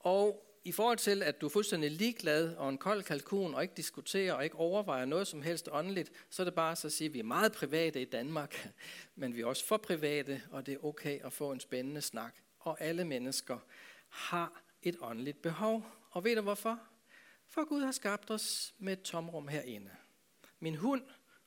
[0.00, 3.74] Og i forhold til, at du er fuldstændig ligeglad og en kold kalkun, og ikke
[3.76, 7.08] diskuterer og ikke overvejer noget som helst åndeligt, så er det bare så at sige,
[7.08, 8.68] at vi er meget private i Danmark,
[9.16, 12.34] men vi er også for private, og det er okay at få en spændende snak.
[12.58, 13.58] Og alle mennesker
[14.08, 15.86] har et åndeligt behov.
[16.10, 16.80] Og ved du hvorfor?
[17.46, 19.90] For Gud har skabt os med et tomrum herinde.
[20.58, 21.02] Min hund,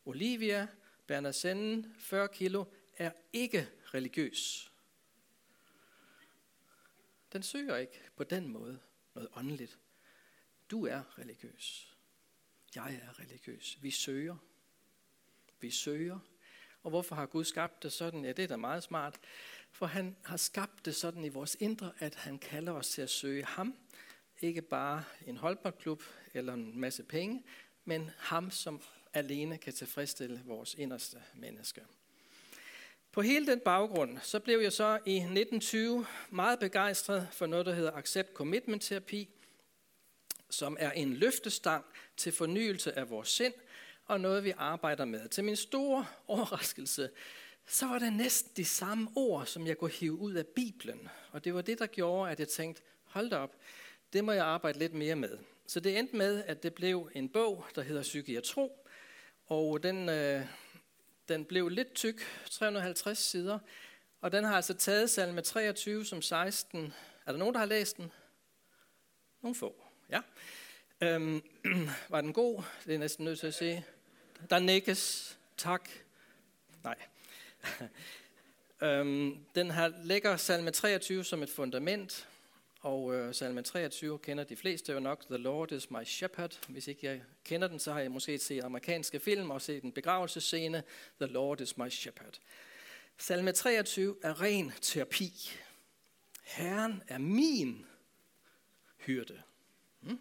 [0.06, 0.67] Olivia,
[1.08, 2.65] Bernardsen, 40 kilo,
[2.97, 4.71] er ikke religiøs.
[7.34, 8.80] Den søger ikke på den måde
[9.13, 9.80] noget åndeligt.
[10.71, 11.95] Du er religiøs.
[12.76, 13.78] Jeg er religiøs.
[13.82, 14.38] Vi søger.
[15.60, 16.19] Vi søger.
[16.84, 18.26] Og hvorfor har Gud skabt det sådan?
[18.26, 19.19] Ja, det er da meget smart.
[19.77, 23.09] For han har skabt det sådan i vores indre, at han kalder os til at
[23.09, 23.75] søge ham.
[24.41, 27.43] Ikke bare en holdboldklub eller en masse penge,
[27.85, 28.81] men ham, som
[29.13, 31.81] alene kan tilfredsstille vores inderste menneske.
[33.11, 37.73] På hele den baggrund, så blev jeg så i 1920 meget begejstret for noget, der
[37.73, 39.29] hedder Accept Commitment Terapi,
[40.49, 41.85] som er en løftestang
[42.17, 43.53] til fornyelse af vores sind,
[44.05, 45.29] og noget vi arbejder med.
[45.29, 47.09] Til min store overraskelse,
[47.67, 51.10] så var det næsten de samme ord, som jeg kunne hive ud af Bibelen.
[51.32, 53.56] Og det var det, der gjorde, at jeg tænkte, hold da op,
[54.13, 55.38] det må jeg arbejde lidt mere med.
[55.67, 58.88] Så det endte med, at det blev en bog, der hedder Psykiatro,
[59.45, 60.45] og den, øh,
[61.27, 63.60] den blev lidt tyk, 350 sider,
[64.21, 66.93] og den har altså taget salme 23 som 16.
[67.25, 68.12] Er der nogen, der har læst den?
[69.41, 70.21] Nogle få, ja.
[71.01, 71.41] Øhm,
[72.10, 72.63] var den god?
[72.86, 73.86] Det er næsten nødt til at sige.
[74.49, 75.38] Der nikkes.
[75.58, 75.89] Tak.
[76.84, 76.95] Nej.
[78.88, 82.27] øhm, den har lægger salme 23 som et fundament,
[82.82, 86.60] og øh, salme 23 kender de fleste jo nok, The Lord is my shepherd.
[86.69, 89.91] Hvis ikke jeg kender den, så har jeg måske set amerikanske film og set en
[89.91, 90.84] begravelsescene,
[91.21, 92.39] The Lord is my shepherd.
[93.17, 95.34] Salme 23 er ren terapi.
[96.43, 97.86] Herren er min
[98.97, 99.41] hyrde.
[99.99, 100.19] Hmm?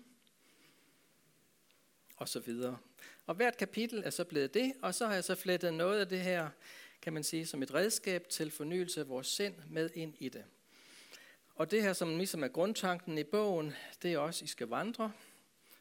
[2.17, 2.79] Og så videre.
[3.27, 6.09] Og hvert kapitel er så blevet det, og så har jeg så flettet noget af
[6.09, 6.51] det her,
[7.07, 10.45] kan man sige, som et redskab til fornyelse af vores sind med ind i det.
[11.55, 14.67] Og det her, som ligesom er grundtanken i bogen, det er også, at I skal
[14.67, 15.13] vandre,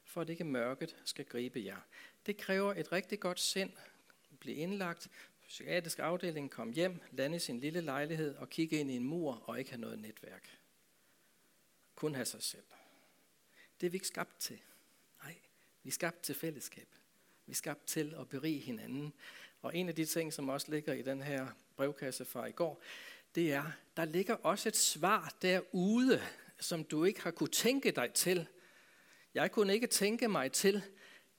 [0.05, 1.77] for at ikke mørket skal gribe jer.
[2.25, 3.71] Det kræver et rigtig godt sind,
[4.39, 5.09] blive indlagt,
[5.47, 9.43] psykiatrisk afdeling, komme hjem, lande i sin lille lejlighed og kigge ind i en mur
[9.45, 10.59] og ikke have noget netværk.
[11.95, 12.65] Kun have sig selv.
[13.81, 14.59] Det er vi ikke skabt til.
[15.23, 15.35] Nej,
[15.83, 16.87] vi er skabt til fællesskab.
[17.45, 19.13] Vi er skabt til at berige hinanden.
[19.65, 22.81] Og en af de ting, som også ligger i den her brevkasse fra i går,
[23.35, 26.21] det er, der ligger også et svar derude,
[26.59, 28.47] som du ikke har kunne tænke dig til.
[29.33, 30.83] Jeg kunne ikke tænke mig til,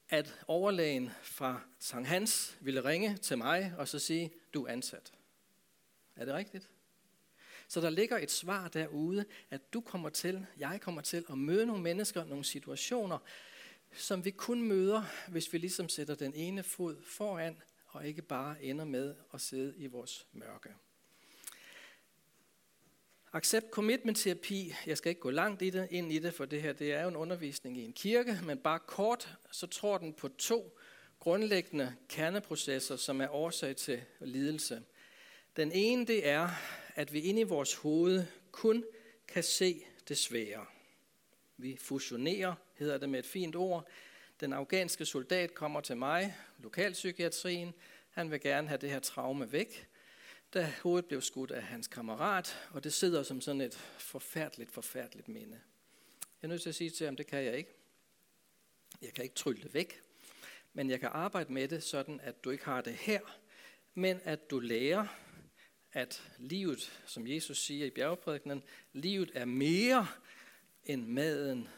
[0.08, 5.12] at overlægen fra Sankt Hans ville ringe til mig og så sige, du er ansat.
[6.16, 6.70] Er det rigtigt?
[7.68, 11.66] Så der ligger et svar derude, at du kommer til, jeg kommer til at møde
[11.66, 13.18] nogle mennesker, nogle situationer,
[13.92, 17.56] som vi kun møder, hvis vi ligesom sætter den ene fod foran,
[17.96, 20.68] og ikke bare ender med at sidde i vores mørke.
[23.32, 26.62] Accept commitment terapi, jeg skal ikke gå langt i det, ind i det, for det
[26.62, 30.14] her det er jo en undervisning i en kirke, men bare kort, så tror den
[30.14, 30.78] på to
[31.20, 34.82] grundlæggende kerneprocesser, som er årsag til lidelse.
[35.56, 36.48] Den ene det er,
[36.94, 38.84] at vi inde i vores hoved kun
[39.28, 40.66] kan se det svære.
[41.56, 43.88] Vi fusionerer, hedder det med et fint ord.
[44.40, 47.74] Den afghanske soldat kommer til mig, lokalpsykiatrien.
[48.10, 49.88] Han vil gerne have det her traume væk
[50.54, 55.28] da hovedet blev skudt af hans kammerat, og det sidder som sådan et forfærdeligt, forfærdeligt
[55.28, 55.60] minde.
[56.42, 57.70] Jeg er nødt til at sige til ham, det kan jeg ikke.
[59.02, 60.02] Jeg kan ikke trylle det væk,
[60.72, 63.20] men jeg kan arbejde med det sådan, at du ikke har det her,
[63.94, 65.06] men at du lærer,
[65.92, 70.06] at livet, som Jesus siger i bjergprædikenen, livet er mere
[70.84, 71.68] end maden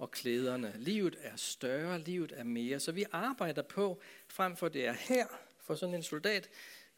[0.00, 0.74] og klæderne.
[0.76, 2.80] Livet er større, livet er mere.
[2.80, 5.26] Så vi arbejder på, frem for det er her,
[5.58, 6.48] for sådan en soldat,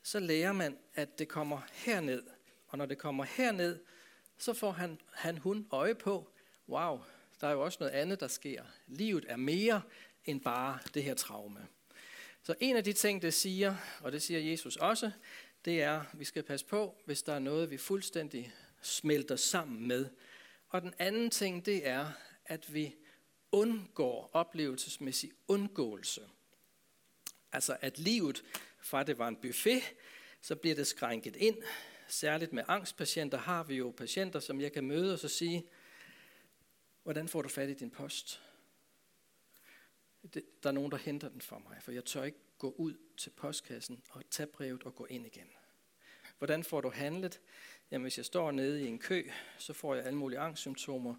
[0.03, 2.23] så lærer man, at det kommer herned.
[2.69, 3.79] Og når det kommer herned,
[4.39, 6.29] så får han, han hun øje på,
[6.69, 7.01] wow,
[7.41, 8.63] der er jo også noget andet, der sker.
[8.87, 9.83] Livet er mere
[10.25, 11.67] end bare det her traume.
[12.43, 15.11] Så en af de ting, det siger, og det siger Jesus også,
[15.65, 19.89] det er, at vi skal passe på, hvis der er noget, vi fuldstændig smelter sammen
[19.89, 20.07] med.
[20.69, 22.07] Og den anden ting, det er,
[22.47, 22.95] at vi
[23.53, 26.29] undgår oplevelsesmæssig undgåelse.
[27.53, 28.45] Altså at livet
[28.81, 29.83] fra det var en buffet,
[30.41, 31.57] så bliver det skrænket ind.
[32.09, 35.69] Særligt med angstpatienter har vi jo patienter, som jeg kan møde og så sige,
[37.03, 38.43] hvordan får du fat i din post?
[40.35, 42.95] Det, der er nogen, der henter den for mig, for jeg tør ikke gå ud
[43.17, 45.51] til postkassen og tage brevet og gå ind igen.
[46.39, 47.41] Hvordan får du handlet?
[47.91, 51.15] Jamen, hvis jeg står nede i en kø, så får jeg alle mulige angstsymptomer.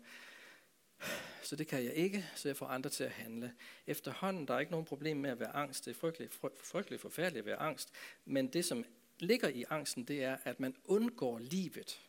[1.44, 3.54] Så det kan jeg ikke, så jeg får andre til at handle.
[3.88, 5.86] Efterhånden, der er ikke nogen problem med at være angst.
[5.86, 7.90] Det er frygteligt, frygteligt forfærdeligt at være angst.
[8.26, 8.86] Men det, som
[9.20, 12.02] ligger i angsten, det er, at man undgår livet.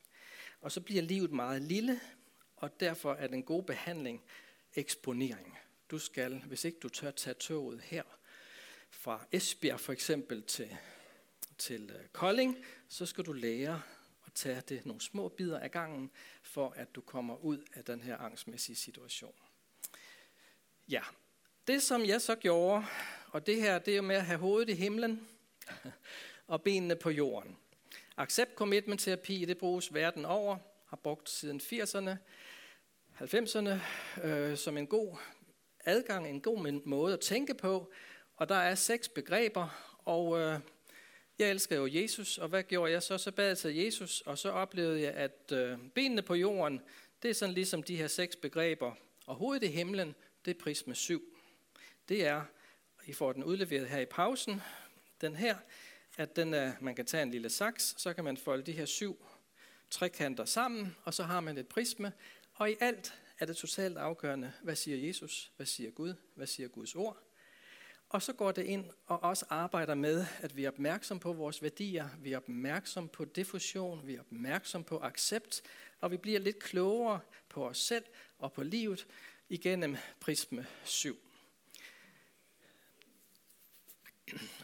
[0.61, 2.01] Og så bliver livet meget lille,
[2.57, 4.23] og derfor er den gode behandling
[4.75, 5.59] eksponering.
[5.91, 8.03] Du skal, hvis ikke du tør tage toget her,
[8.91, 10.77] fra Esbjerg for eksempel til,
[11.59, 13.83] til øh, Kolding, så skal du lære
[14.35, 16.11] tage det nogle små bidder af gangen,
[16.43, 19.35] for at du kommer ud af den her angstmæssige situation.
[20.89, 21.03] Ja,
[21.67, 22.85] det som jeg så gjorde,
[23.27, 25.29] og det her, det er jo med at have hovedet i himlen
[26.47, 27.57] og benene på jorden.
[28.17, 32.17] Accept commitment terapi, det bruges verden over, har brugt siden 80'erne,
[33.21, 33.79] 90'erne,
[34.27, 35.17] øh, som en god
[35.85, 37.93] adgang, en god måde at tænke på.
[38.37, 40.61] Og der er seks begreber, og øh,
[41.39, 43.19] jeg elsker jo Jesus, og hvad gjorde jeg så?
[43.19, 46.81] Så bad jeg til Jesus, og så oplevede jeg, at øh, benene på jorden,
[47.23, 48.93] det er sådan ligesom de her seks begreber.
[49.27, 51.23] Og hovedet i himlen, det er prisme 7.
[52.09, 52.43] Det er,
[53.07, 54.63] I får den udleveret her i pausen,
[55.21, 55.57] den her,
[56.17, 58.87] at den er, man kan tage en lille saks, så kan man folde de her
[58.87, 59.27] syv
[59.91, 62.13] trekanter sammen, og så har man et prisme,
[62.53, 66.69] og i alt er det totalt afgørende, hvad siger Jesus, hvad siger Gud, hvad siger
[66.69, 67.19] Guds ord.
[68.15, 71.63] Og så går det ind og også arbejder med, at vi er opmærksom på vores
[71.63, 75.63] værdier, vi er opmærksom på diffusion, vi er opmærksom på accept,
[76.01, 78.05] og vi bliver lidt klogere på os selv
[78.39, 79.07] og på livet
[79.49, 81.19] igennem prisme 7.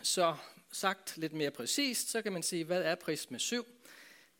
[0.03, 0.37] Så
[0.73, 3.67] sagt lidt mere præcist, så kan man sige, hvad er prisme 7?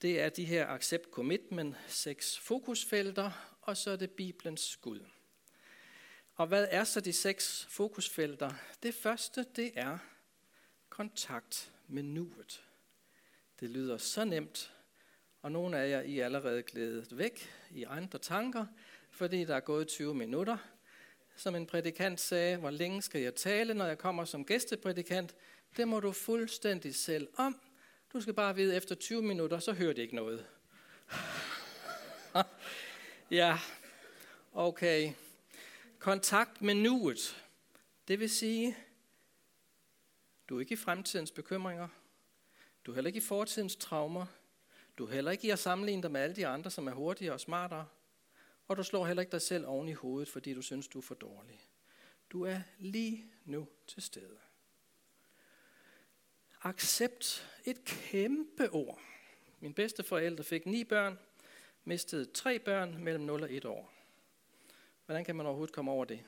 [0.03, 5.01] Det er de her accept commitment, seks fokusfelter, og så er det Bibelens Gud.
[6.41, 8.51] Og hvad er så de seks fokusfelter?
[8.83, 9.99] Det første, det er
[10.89, 12.65] kontakt med nuet.
[13.61, 14.73] Det lyder så nemt,
[15.43, 18.67] og nogle af jer I er allerede glædet væk i andre tanker,
[19.11, 20.57] fordi der er gået 20 minutter.
[21.37, 25.35] Som en prædikant sagde, hvor længe skal jeg tale, når jeg kommer som gæsteprædikant?
[25.77, 27.61] Det må du fuldstændig selv om.
[28.13, 30.47] Du skal bare vide, at efter 20 minutter, så hører det ikke noget.
[33.31, 33.59] ja,
[34.53, 35.13] okay.
[36.01, 37.47] Kontakt med nuet.
[38.09, 38.77] Det vil sige,
[40.49, 41.89] du er ikke i fremtidens bekymringer.
[42.87, 44.27] Du er heller ikke i fortidens traumer.
[44.99, 47.35] Du er heller ikke i at sammenligne dig med alle de andre, som er hurtigere
[47.35, 47.87] og smartere.
[48.69, 51.03] Og du slår heller ikke dig selv oven i hovedet, fordi du synes, du er
[51.03, 51.61] for dårlig.
[52.31, 54.39] Du er lige nu til stede.
[56.63, 57.51] Accept.
[57.65, 59.01] Et kæmpe ord.
[59.61, 61.19] Min bedste forældre fik ni børn,
[61.85, 64.00] mistede tre børn mellem 0 og 1 år.
[65.11, 66.21] Hvordan kan man overhovedet komme over det?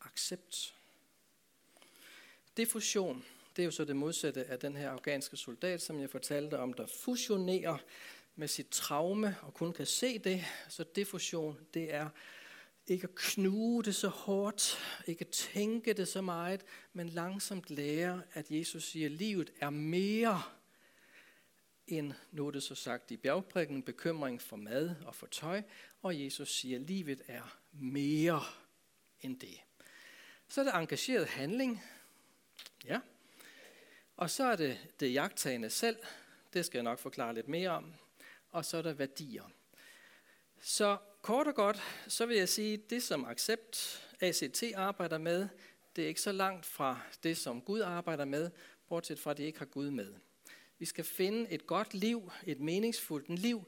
[0.00, 0.74] Accept.
[2.56, 3.24] Diffusion.
[3.56, 6.72] det er jo så det modsatte af den her afghanske soldat, som jeg fortalte om,
[6.72, 7.78] der fusionerer
[8.36, 10.44] med sit traume og kun kan se det.
[10.68, 12.08] Så defusion, det er
[12.86, 18.22] ikke at knuge det så hårdt, ikke at tænke det så meget, men langsomt lære,
[18.32, 20.42] at Jesus siger, at livet er mere
[21.86, 25.62] end, nu er det så sagt i bjergprækken, bekymring for mad og for tøj,
[26.04, 28.42] og Jesus siger, at livet er mere
[29.20, 29.60] end det.
[30.48, 31.82] Så er det engageret handling,
[32.84, 33.00] ja,
[34.16, 35.96] og så er det det jagttagende selv,
[36.52, 37.92] det skal jeg nok forklare lidt mere om,
[38.50, 39.44] og så er der værdier.
[40.60, 45.48] Så kort og godt, så vil jeg sige, at det som Accept ACT arbejder med,
[45.96, 48.50] det er ikke så langt fra det, som Gud arbejder med,
[48.88, 50.14] bortset fra, at det ikke har Gud med.
[50.78, 53.64] Vi skal finde et godt liv, et meningsfuldt liv,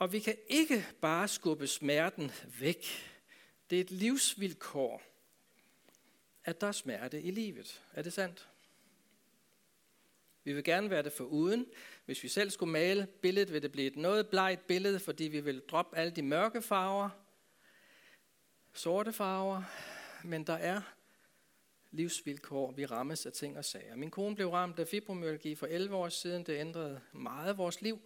[0.00, 2.86] og vi kan ikke bare skubbe smerten væk.
[3.70, 5.02] Det er et livsvilkår,
[6.44, 7.82] at der er smerte i livet.
[7.92, 8.48] Er det sandt?
[10.44, 11.66] Vi vil gerne være det for uden.
[12.04, 15.40] Hvis vi selv skulle male billedet, vil det blive et noget blegt billede, fordi vi
[15.40, 17.10] vil droppe alle de mørke farver,
[18.72, 19.62] sorte farver,
[20.24, 20.80] men der er
[21.90, 23.96] livsvilkår, vi rammes af ting og sager.
[23.96, 26.46] Min kone blev ramt af fibromyalgi for 11 år siden.
[26.46, 28.00] Det ændrede meget vores liv.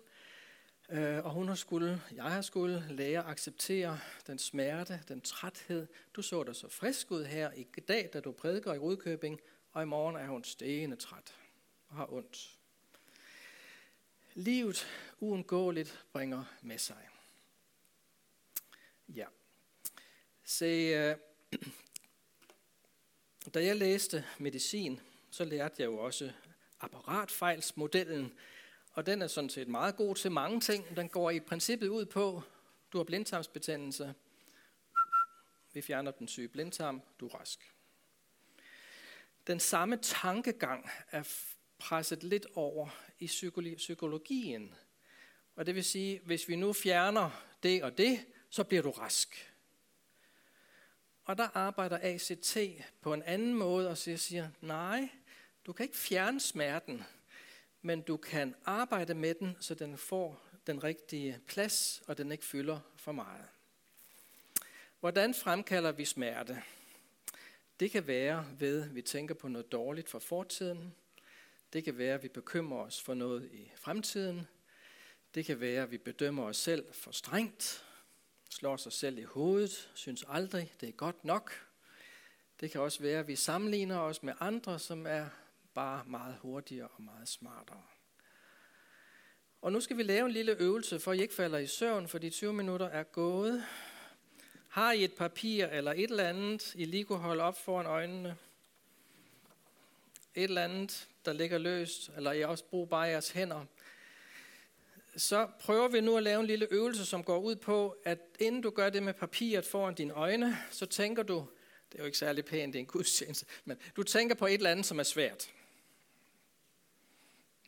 [0.88, 5.86] Øh, og hun har skulle, jeg har skulle lære at acceptere den smerte, den træthed.
[6.14, 9.40] Du så dig så frisk ud her i dag, da du prædiker i Rudkøbing,
[9.72, 11.34] og i morgen er hun stegende træt
[11.88, 12.58] og har ondt.
[14.34, 14.86] Livet
[15.20, 17.08] uundgåeligt bringer med sig.
[19.08, 19.26] Ja.
[20.44, 21.16] Se, øh,
[23.54, 26.32] da jeg læste medicin, så lærte jeg jo også
[26.80, 28.32] apparatfejlsmodellen,
[28.94, 30.96] og den er sådan set meget god til mange ting.
[30.96, 32.42] Den går i princippet ud på,
[32.92, 34.14] du har blindtarmsbetændelse,
[35.72, 37.74] vi fjerner den syge blindtarm, du er rask.
[39.46, 41.22] Den samme tankegang er
[41.78, 42.88] presset lidt over
[43.18, 43.26] i
[43.76, 44.74] psykologien.
[45.56, 47.30] Og det vil sige, hvis vi nu fjerner
[47.62, 49.54] det og det, så bliver du rask.
[51.24, 52.58] Og der arbejder ACT
[53.00, 55.08] på en anden måde og siger, nej,
[55.66, 57.04] du kan ikke fjerne smerten,
[57.86, 62.44] men du kan arbejde med den, så den får den rigtige plads, og den ikke
[62.44, 63.44] fylder for meget.
[65.00, 66.62] Hvordan fremkalder vi smerte?
[67.80, 70.94] Det kan være ved, at vi tænker på noget dårligt fra fortiden.
[71.72, 74.46] Det kan være, at vi bekymrer os for noget i fremtiden.
[75.34, 77.84] Det kan være, at vi bedømmer os selv for strengt,
[78.50, 81.52] slår sig selv i hovedet, synes aldrig, det er godt nok.
[82.60, 85.26] Det kan også være, at vi sammenligner os med andre, som er
[85.74, 87.82] bare meget hurtigere og meget smartere.
[89.62, 92.08] Og nu skal vi lave en lille øvelse, for at I ikke falder i søvn,
[92.08, 93.64] for de 20 minutter er gået.
[94.68, 98.36] Har I et papir eller et eller andet, I lige kunne holde op foran øjnene?
[100.34, 103.64] Et eller andet, der ligger løst, eller I også bruger bare jeres hænder.
[105.16, 108.62] Så prøver vi nu at lave en lille øvelse, som går ud på, at inden
[108.62, 111.46] du gør det med papiret foran dine øjne, så tænker du,
[111.92, 114.54] det er jo ikke særlig pænt, det er en gudstjeneste, men du tænker på et
[114.54, 115.50] eller andet, som er svært.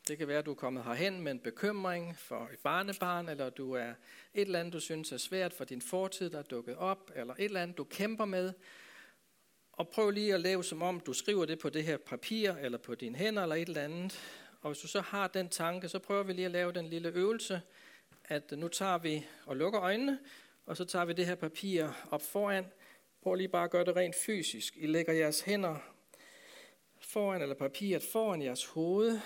[0.07, 3.49] Det kan være, at du er kommet herhen med en bekymring for et barnebarn, eller
[3.49, 3.89] du er
[4.33, 7.33] et eller andet, du synes er svært for din fortid, der er dukket op, eller
[7.33, 8.53] et eller andet, du kæmper med.
[9.71, 12.77] Og prøv lige at lave som om, du skriver det på det her papir, eller
[12.77, 14.19] på dine hænder, eller et eller andet.
[14.61, 17.09] Og hvis du så har den tanke, så prøver vi lige at lave den lille
[17.09, 17.61] øvelse,
[18.25, 20.19] at nu tager vi og lukker øjnene,
[20.65, 22.65] og så tager vi det her papir op foran.
[23.23, 24.77] Prøv lige bare at gøre det rent fysisk.
[24.77, 25.75] I lægger jeres hænder
[26.99, 29.19] foran, eller papiret foran jeres hoved,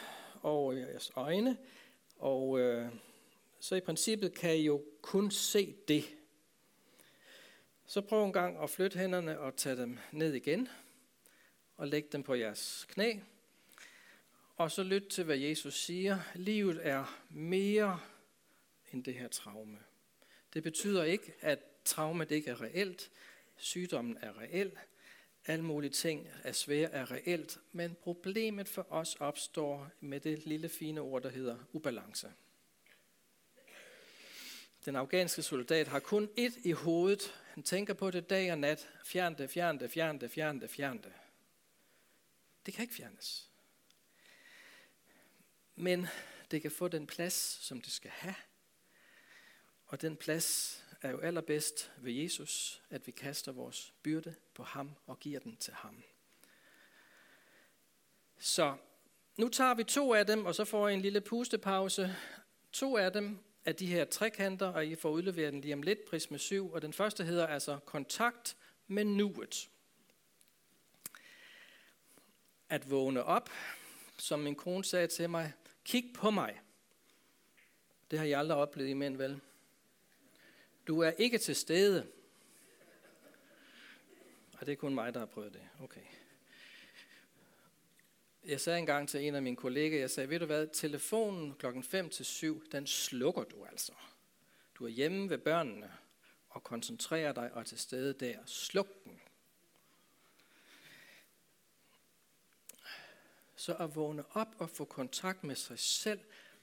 [0.43, 1.57] over jeres øjne,
[2.15, 2.91] og øh,
[3.59, 6.03] så i princippet kan I jo kun se det.
[7.85, 10.69] Så prøv en gang at flytte hænderne og tage dem ned igen,
[11.77, 13.13] og læg dem på jeres knæ.
[14.57, 16.19] Og så lyt til, hvad Jesus siger.
[16.35, 17.99] Livet er mere
[18.93, 19.79] end det her traume.
[20.53, 23.11] Det betyder ikke, at traumet ikke er reelt.
[23.55, 24.71] Sygdommen er reel.
[25.45, 30.69] Alle mulige ting er svære er reelt, men problemet for os opstår med det lille
[30.69, 32.33] fine ord, der hedder ubalance.
[34.85, 37.33] Den afghanske soldat har kun ét i hovedet.
[37.53, 38.89] Han tænker på det dag og nat.
[39.05, 41.13] Fjern det, fjern det, fjern det, fjern det, fjern det.
[42.65, 43.49] Det kan ikke fjernes.
[45.75, 46.07] Men
[46.51, 48.35] det kan få den plads, som det skal have.
[49.85, 54.91] Og den plads er jo allerbedst ved Jesus, at vi kaster vores byrde på ham
[55.07, 56.03] og giver den til ham.
[58.39, 58.75] Så
[59.37, 62.15] nu tager vi to af dem, og så får I en lille pustepause.
[62.71, 66.05] To af dem er de her trekanter, og I får udleveret den lige om lidt,
[66.05, 66.71] prisme 7.
[66.71, 69.69] Og den første hedder altså kontakt med nuet.
[72.69, 73.49] At vågne op,
[74.17, 75.53] som min kone sagde til mig,
[75.85, 76.61] kig på mig.
[78.11, 79.41] Det har jeg aldrig oplevet i mænd, vel?
[80.87, 82.07] Du er ikke til stede.
[84.59, 85.69] Og det er kun mig, der har prøvet det.
[85.79, 86.01] Okay.
[88.43, 91.83] Jeg sagde engang til en af mine kollegaer, jeg sagde, ved du hvad, telefonen klokken
[91.83, 93.93] 5 til 7, den slukker du altså.
[94.75, 95.91] Du er hjemme ved børnene
[96.49, 98.37] og koncentrerer dig og er til stede der.
[98.45, 99.21] Sluk den.
[103.55, 106.19] Så at vågne op og få kontakt med sig selv,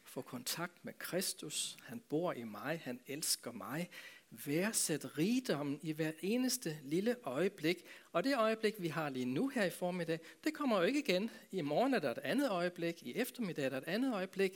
[0.08, 1.76] få kontakt med Kristus.
[1.82, 3.90] Han bor i mig, han elsker mig
[4.30, 7.84] værdsæt rigdommen i hver eneste lille øjeblik.
[8.12, 11.30] Og det øjeblik, vi har lige nu her i formiddag, det kommer jo ikke igen.
[11.50, 14.52] I morgen er der et andet øjeblik, i eftermiddag er der et andet øjeblik.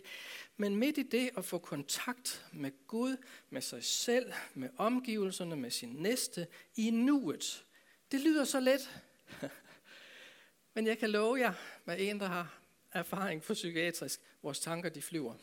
[0.57, 3.17] Men midt i det at få kontakt med Gud,
[3.51, 6.47] med sig selv, med omgivelserne, med sin næste,
[6.77, 7.65] i nuet.
[8.13, 9.03] Det lyder så let.
[10.75, 11.53] Men jeg kan love jer,
[11.85, 12.62] med en, der har
[12.93, 15.35] erfaring for psykiatrisk, vores tanker de flyver.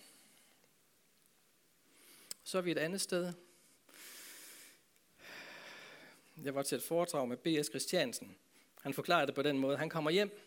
[2.44, 3.34] Så er vi et andet sted,
[6.44, 7.68] jeg var til et foredrag med B.S.
[7.68, 8.36] Christiansen.
[8.82, 9.78] Han forklarede det på den måde.
[9.78, 10.40] Han kommer hjem,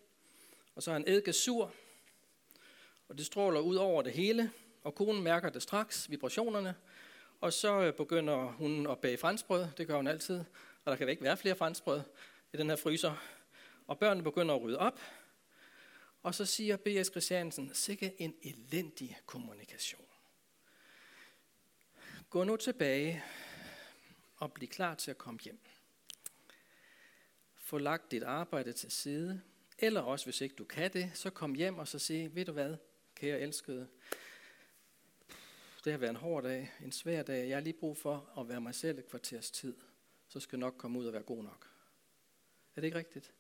[0.74, 1.72] og så er han eddike sur,
[3.08, 4.50] og det stråler ud over det hele,
[4.84, 6.74] og konen mærker det straks, vibrationerne,
[7.40, 10.38] og så øh, begynder hun at bage franskbrød, det gør hun altid,
[10.84, 12.00] og der kan ikke være flere franskbrød
[12.52, 13.14] i den her fryser.
[13.86, 15.00] Og børnene begynder at rydde op,
[16.22, 17.10] og så siger B.S.
[17.10, 20.06] Christiansen, sikke en elendig kommunikation.
[22.30, 23.24] Gå nu tilbage
[24.36, 25.60] og bliv klar til at komme hjem
[27.72, 29.42] få lagt dit arbejde til side,
[29.78, 32.52] eller også hvis ikke du kan det, så kom hjem og så sig, ved du
[32.52, 32.76] hvad,
[33.14, 33.88] kære elskede,
[35.84, 38.48] det har været en hård dag, en svær dag, jeg har lige brug for at
[38.48, 39.76] være mig selv et kvarters tid,
[40.28, 41.70] så skal jeg nok komme ud og være god nok.
[42.76, 43.32] Er det ikke rigtigt?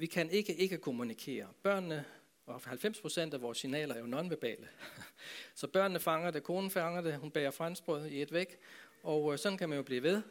[0.00, 1.46] Vi kan ikke ikke kommunikere.
[1.62, 2.04] Børnene,
[2.46, 4.68] og 90% af vores signaler er jo nonverbale.
[5.54, 8.58] Så børnene fanger det, konen fanger det, hun bager franskbrød i et væk,
[9.02, 10.22] og øh, sådan kan man jo blive ved.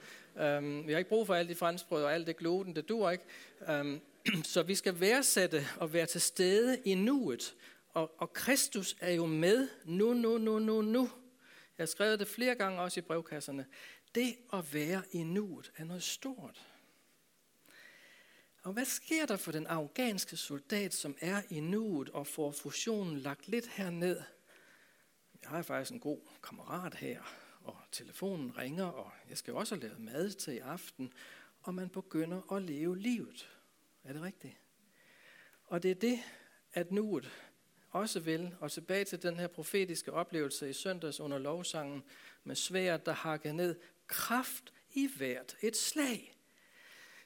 [0.57, 3.09] Um, vi har ikke brug for alt det franskbrød og alt det gluten, det dur
[3.09, 3.23] ikke.
[3.81, 4.01] Um,
[4.53, 7.55] så vi skal værdsætte og være til stede i nuet.
[7.93, 11.01] Og, og Kristus er jo med nu, nu, nu, nu, nu.
[11.77, 13.65] Jeg har skrevet det flere gange også i brevkasserne.
[14.15, 16.65] Det at være i nuet er noget stort.
[18.63, 23.17] Og hvad sker der for den afghanske soldat, som er i nuet og får fusionen
[23.17, 24.21] lagt lidt herned?
[25.41, 27.21] Jeg har faktisk en god kammerat her,
[27.63, 31.13] og telefonen ringer, og jeg skal også have lavet mad til i aften,
[31.61, 33.49] og man begynder at leve livet.
[34.03, 34.57] Er det rigtigt?
[35.65, 36.19] Og det er det,
[36.73, 37.31] at nuet
[37.89, 42.03] også vil, og tilbage til den her profetiske oplevelse i søndags under lovsangen,
[42.43, 43.75] med sværet, der hakker ned,
[44.07, 46.38] kraft i hvert et slag.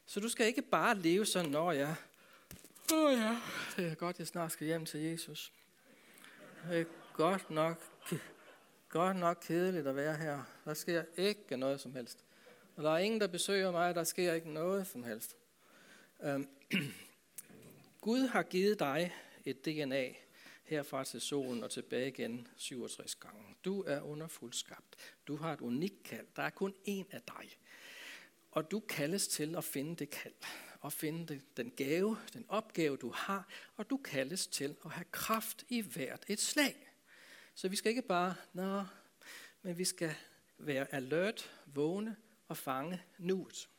[0.05, 1.95] Så du skal ikke bare leve sådan, når jeg,
[2.93, 3.37] åh oh ja,
[3.77, 5.53] det er godt, jeg snart skal hjem til Jesus.
[6.69, 7.93] Det er godt nok
[8.93, 10.43] godt nok kedeligt at være her.
[10.65, 12.25] Der sker ikke noget som helst.
[12.75, 15.35] Og der er ingen, der besøger mig, der sker ikke noget som helst.
[16.23, 16.47] Øhm,
[18.01, 19.13] Gud har givet dig
[19.45, 20.13] et DNA
[20.63, 23.55] herfra til solen og tilbage igen 67 gange.
[23.65, 24.95] Du er under fuldskabt.
[25.27, 26.27] Du har et unikt kald.
[26.35, 27.57] Der er kun én af dig.
[28.53, 30.33] Og du kaldes til at finde det kald.
[30.79, 33.47] Og finde den gave, den opgave, du har.
[33.75, 36.89] Og du kaldes til at have kraft i hvert et slag.
[37.55, 38.83] Så vi skal ikke bare, nå,
[39.61, 40.15] men vi skal
[40.57, 42.15] være alert, vågne
[42.47, 43.69] og fange nuet.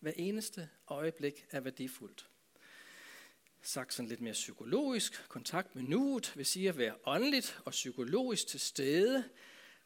[0.00, 2.30] Hver eneste øjeblik er værdifuldt.
[3.62, 8.46] Sagt sådan lidt mere psykologisk, kontakt med nuet vil sige at være åndeligt og psykologisk
[8.46, 9.24] til stede.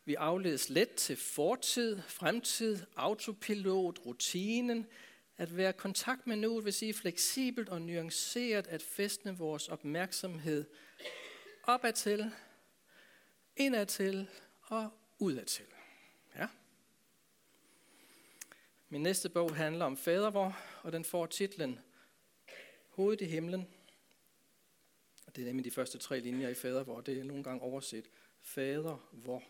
[0.05, 4.87] Vi afledes let til fortid, fremtid, autopilot, rutinen.
[5.37, 10.65] At være i kontakt med nuet vil sige fleksibelt og nuanceret at fæstne vores opmærksomhed
[11.63, 12.31] opad til
[13.57, 14.29] indadtil
[14.63, 15.65] og udadtil.
[16.37, 16.49] Ja.
[18.89, 21.79] Min næste bog handler om fadervor, og den får titlen
[22.93, 23.69] Hovedet i himlen.
[25.37, 27.01] Det er nemlig de første tre linjer i fadervor.
[27.01, 28.11] Det er nogle gange overset.
[28.43, 29.43] Fader, hvor?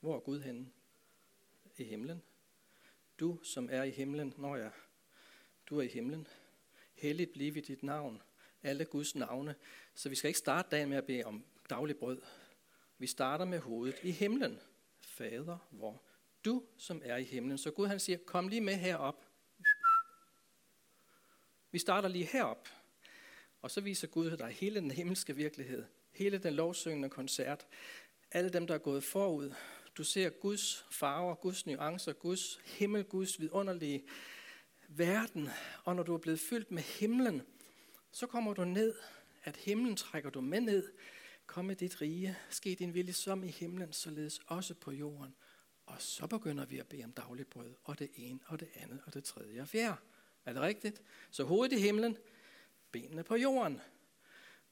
[0.00, 0.70] Hvor er Gud henne?
[1.76, 2.22] I himlen.
[3.20, 4.70] Du, som er i himlen, når jeg,
[5.70, 6.26] du er i himlen.
[6.94, 8.22] Helligt blive dit navn.
[8.62, 9.54] Alle Guds navne.
[9.94, 12.22] Så vi skal ikke starte dagen med at bede om daglig brød.
[12.98, 14.60] Vi starter med hovedet i himlen.
[15.00, 16.02] Fader, hvor
[16.44, 17.58] du, som er i himlen.
[17.58, 19.24] Så Gud han siger, kom lige med herop.
[21.70, 22.68] Vi starter lige herop.
[23.62, 25.84] Og så viser Gud dig hele den himmelske virkelighed.
[26.12, 27.66] Hele den lovsyngende koncert.
[28.30, 29.54] Alle dem, der er gået forud.
[29.96, 34.04] Du ser Guds farver, Guds nuancer, Guds himmel, Guds vidunderlige
[34.88, 35.48] verden.
[35.84, 37.42] Og når du er blevet fyldt med himlen,
[38.12, 38.94] så kommer du ned
[39.44, 40.92] at himlen trækker du med ned.
[41.46, 45.34] Kom med dit rige, ske din vilje som i himlen, således også på jorden.
[45.86, 49.14] Og så begynder vi at bede om dagligbrød, og det ene, og det andet, og
[49.14, 49.96] det tredje og fjerde.
[50.44, 51.02] Er det rigtigt?
[51.30, 52.16] Så hovedet i himlen,
[52.92, 53.80] benene på jorden.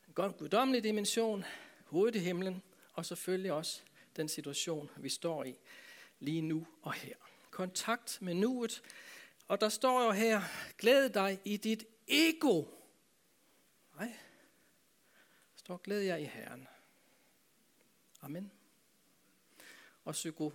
[0.08, 1.44] En guddommelig dimension,
[1.84, 2.62] hovedet i himlen,
[2.92, 3.82] og selvfølgelig også
[4.16, 5.56] den situation, vi står i
[6.18, 7.14] lige nu og her.
[7.50, 8.82] Kontakt med nuet.
[9.48, 10.40] Og der står jo her,
[10.78, 12.64] glæd dig i dit ego.
[13.96, 14.06] Nej,
[15.52, 16.68] der står glæd jer i Herren.
[18.20, 18.52] Amen.
[20.04, 20.52] Og psyko,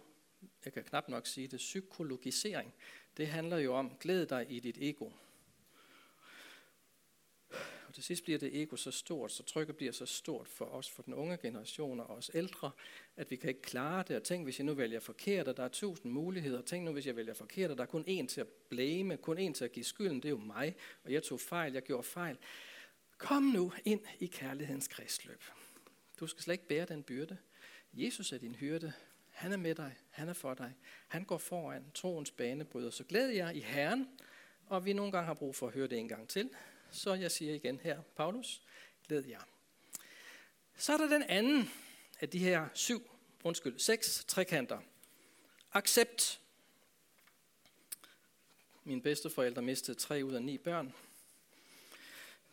[0.65, 2.73] jeg kan knap nok sige det, psykologisering,
[3.17, 5.09] det handler jo om, glæd dig i dit ego.
[7.89, 10.89] Og til sidst bliver det ego så stort, så trykket bliver så stort for os,
[10.89, 12.71] for den unge generation og os ældre,
[13.17, 14.15] at vi kan ikke klare det.
[14.15, 16.61] Og tænk, hvis jeg nu vælger forkert, og der er tusind muligheder.
[16.61, 19.37] Tænk nu, hvis jeg vælger forkert, og der er kun én til at blame, kun
[19.37, 20.75] én til at give skylden, det er jo mig.
[21.03, 22.37] Og jeg tog fejl, jeg gjorde fejl.
[23.17, 25.43] Kom nu ind i kærlighedens kredsløb.
[26.19, 27.37] Du skal slet ikke bære den byrde.
[27.93, 28.93] Jesus er din hyrde.
[29.29, 29.95] Han er med dig.
[30.09, 30.73] Han er for dig.
[31.07, 32.89] Han går foran troens banebryder.
[32.89, 34.07] Så glæd jer i Herren.
[34.65, 36.49] Og vi nogle gange har brug for at høre det en gang til.
[36.91, 38.61] Så jeg siger igen her, Paulus,
[39.07, 39.41] glæd jer.
[40.77, 41.71] Så er der den anden
[42.19, 43.11] af de her syv,
[43.43, 44.79] undskyld, seks trekanter.
[45.71, 46.41] Accept.
[48.83, 50.93] Mine bedsteforældre mistede tre ud af ni børn.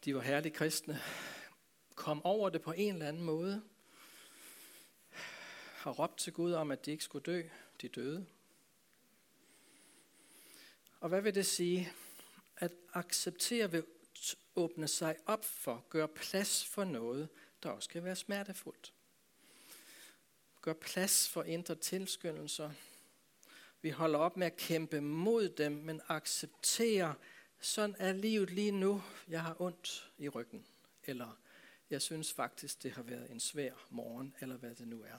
[0.05, 1.01] De var herlige kristne.
[1.95, 3.62] Kom over det på en eller anden måde.
[5.74, 7.43] Har råbt til Gud om, at de ikke skulle dø.
[7.82, 8.26] De døde.
[11.01, 11.93] Og hvad vil det sige?
[12.57, 13.82] At acceptere ved
[14.57, 17.29] åbne sig op for, gøre plads for noget,
[17.62, 18.93] der også kan være smertefuldt.
[20.62, 22.71] Gør plads for indre tilskyndelser.
[23.83, 27.14] Vi holder op med at kæmpe mod dem, men accepterer,
[27.61, 29.03] sådan er livet lige nu.
[29.29, 30.67] Jeg har ondt i ryggen.
[31.05, 31.39] Eller
[31.91, 35.19] jeg synes faktisk, det har været en svær morgen, eller hvad det nu er.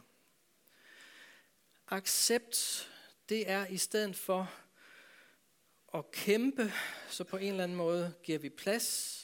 [1.87, 2.89] Accept,
[3.29, 4.53] det er i stedet for
[5.93, 6.71] at kæmpe,
[7.09, 9.17] så på en eller anden måde giver vi plads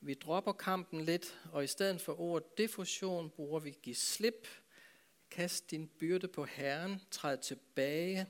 [0.00, 4.48] vi dropper kampen lidt, og i stedet for ordet defusion bruger vi give slip,
[5.30, 8.26] kast din byrde på Herren, træd tilbage,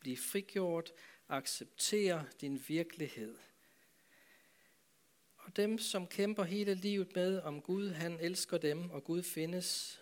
[0.00, 0.92] bliv frigjort,
[1.28, 3.36] accepter din virkelighed.
[5.36, 10.00] Og dem, som kæmper hele livet med, om Gud han elsker dem, og Gud findes,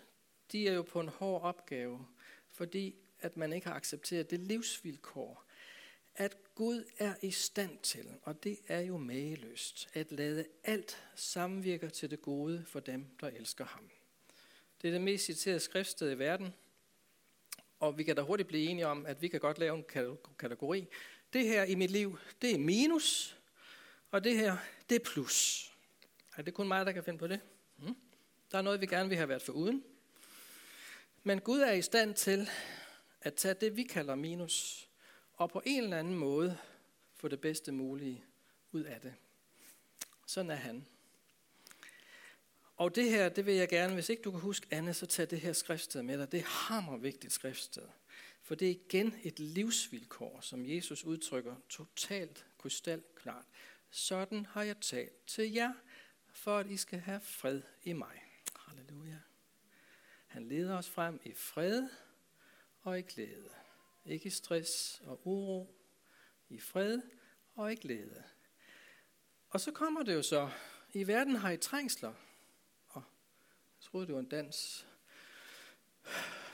[0.52, 2.06] de er jo på en hård opgave,
[2.50, 5.44] fordi at man ikke har accepteret det livsvilkår,
[6.14, 11.88] at Gud er i stand til, og det er jo mageløst, at lade alt samvirke
[11.88, 13.90] til det gode for dem, der elsker ham.
[14.82, 16.54] Det er det mest citerede skriftsted i verden,
[17.80, 19.84] og vi kan da hurtigt blive enige om, at vi kan godt lave en
[20.38, 20.86] kategori.
[21.32, 23.38] Det her i mit liv, det er minus,
[24.10, 24.56] og det her,
[24.88, 25.70] det er plus.
[26.36, 27.40] Er det kun mig, der kan finde på det?
[27.76, 27.96] Hmm.
[28.52, 29.84] Der er noget, vi gerne vil have været for uden.
[31.22, 32.48] Men Gud er i stand til
[33.20, 34.85] at tage det, vi kalder minus,
[35.36, 36.58] og på en eller anden måde
[37.14, 38.24] få det bedste mulige
[38.72, 39.14] ud af det.
[40.26, 40.86] Sådan er han.
[42.76, 45.30] Og det her, det vil jeg gerne, hvis ikke du kan huske andet, så tag
[45.30, 46.32] det her skriftsted med dig.
[46.32, 47.88] Det er hammer vigtigt skriftsted.
[48.42, 53.44] For det er igen et livsvilkår, som Jesus udtrykker totalt krystalklart.
[53.90, 55.72] Sådan har jeg talt til jer,
[56.32, 58.22] for at I skal have fred i mig.
[58.56, 59.18] Halleluja.
[60.26, 61.88] Han leder os frem i fred
[62.82, 63.50] og i glæde.
[64.06, 65.76] Ikke i stress og uro,
[66.48, 67.00] i fred
[67.54, 68.24] og i glæde.
[69.50, 70.50] Og så kommer det jo så,
[70.92, 72.14] i verden har I trængsler.
[72.88, 73.02] Og
[73.76, 74.86] jeg troede, det var en dans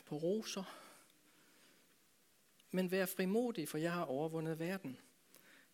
[0.06, 0.78] på roser.
[2.70, 4.98] Men vær frimodig, for jeg har overvundet verden.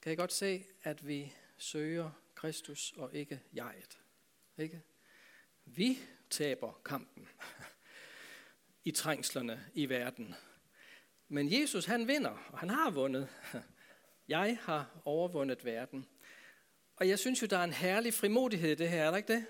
[0.03, 4.01] Kan I godt se, at vi søger Kristus og ikke jeget?
[4.59, 4.83] Ikke?
[5.65, 5.99] Vi
[6.31, 7.29] taber kampen
[8.85, 10.35] i trængslerne i verden.
[11.29, 13.29] Men Jesus han vinder, og han har vundet.
[14.29, 16.07] Jeg har overvundet verden.
[16.97, 19.33] Og jeg synes jo, der er en herlig frimodighed i det her, er der ikke
[19.33, 19.47] det?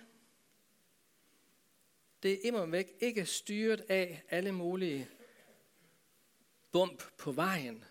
[2.22, 5.09] Det er immer væk ikke styret af alle mulige
[6.72, 7.85] bump på vejen,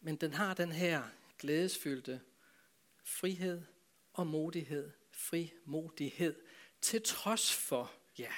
[0.00, 1.02] men den har den her
[1.38, 2.20] glædesfyldte
[3.04, 3.62] frihed
[4.12, 6.34] og modighed, frimodighed,
[6.80, 8.32] til trods for, ja,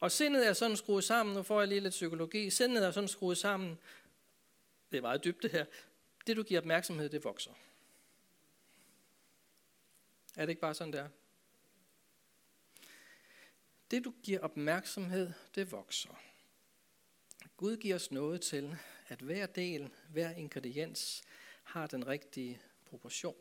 [0.00, 3.08] og sindet er sådan skruet sammen, nu får jeg lige lidt psykologi, sindet er sådan
[3.08, 3.78] skruet sammen,
[4.90, 5.64] det er meget dybt det her,
[6.26, 7.52] det du giver opmærksomhed, det vokser.
[10.36, 11.08] Er det ikke bare sådan der?
[13.90, 16.20] Det du giver opmærksomhed, det vokser.
[17.56, 18.76] Gud giver os noget til,
[19.08, 21.22] at hver del, hver ingrediens
[21.62, 23.36] har den rigtige proportion.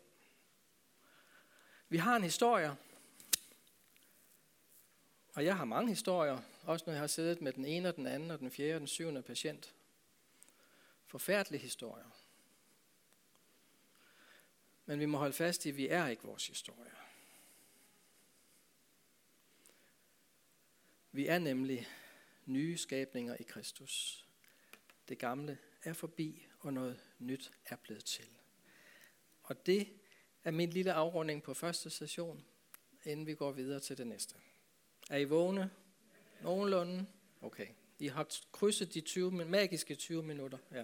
[1.90, 2.76] Vi har en historie,
[5.40, 8.08] og jeg har mange historier, også når jeg har siddet med den ene og den
[8.08, 9.76] anden og den fjerde og den syvende patient.
[11.08, 12.10] Forfærdelige historier.
[14.86, 16.92] Men vi må holde fast i, at vi er ikke vores historie.
[21.12, 21.88] Vi er nemlig
[22.46, 24.26] nye skabninger i Kristus.
[25.10, 28.30] Det gamle er forbi, og noget nyt er blevet til.
[29.44, 29.90] Og det
[30.44, 32.46] er min lille afrunding på første session,
[33.04, 34.36] inden vi går videre til det næste.
[35.10, 35.70] Er I vågne?
[36.42, 37.06] Nogenlunde?
[37.42, 37.66] Okay.
[38.00, 40.58] I har krydset de 20, magiske 20 minutter.
[40.76, 40.84] Ja.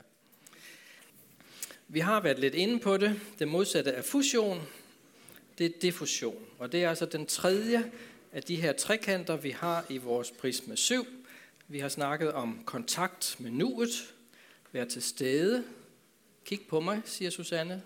[1.88, 3.20] Vi har været lidt inde på det.
[3.40, 4.62] Det modsatte af fusion,
[5.58, 6.46] det er diffusion.
[6.60, 7.92] Og det er altså den tredje
[8.32, 11.08] af de her trekanter, vi har i vores prisme 7.
[11.68, 14.14] Vi har snakket om kontakt med nuet,
[14.72, 15.64] være til stede.
[16.46, 17.84] Kig på mig, siger Susanne.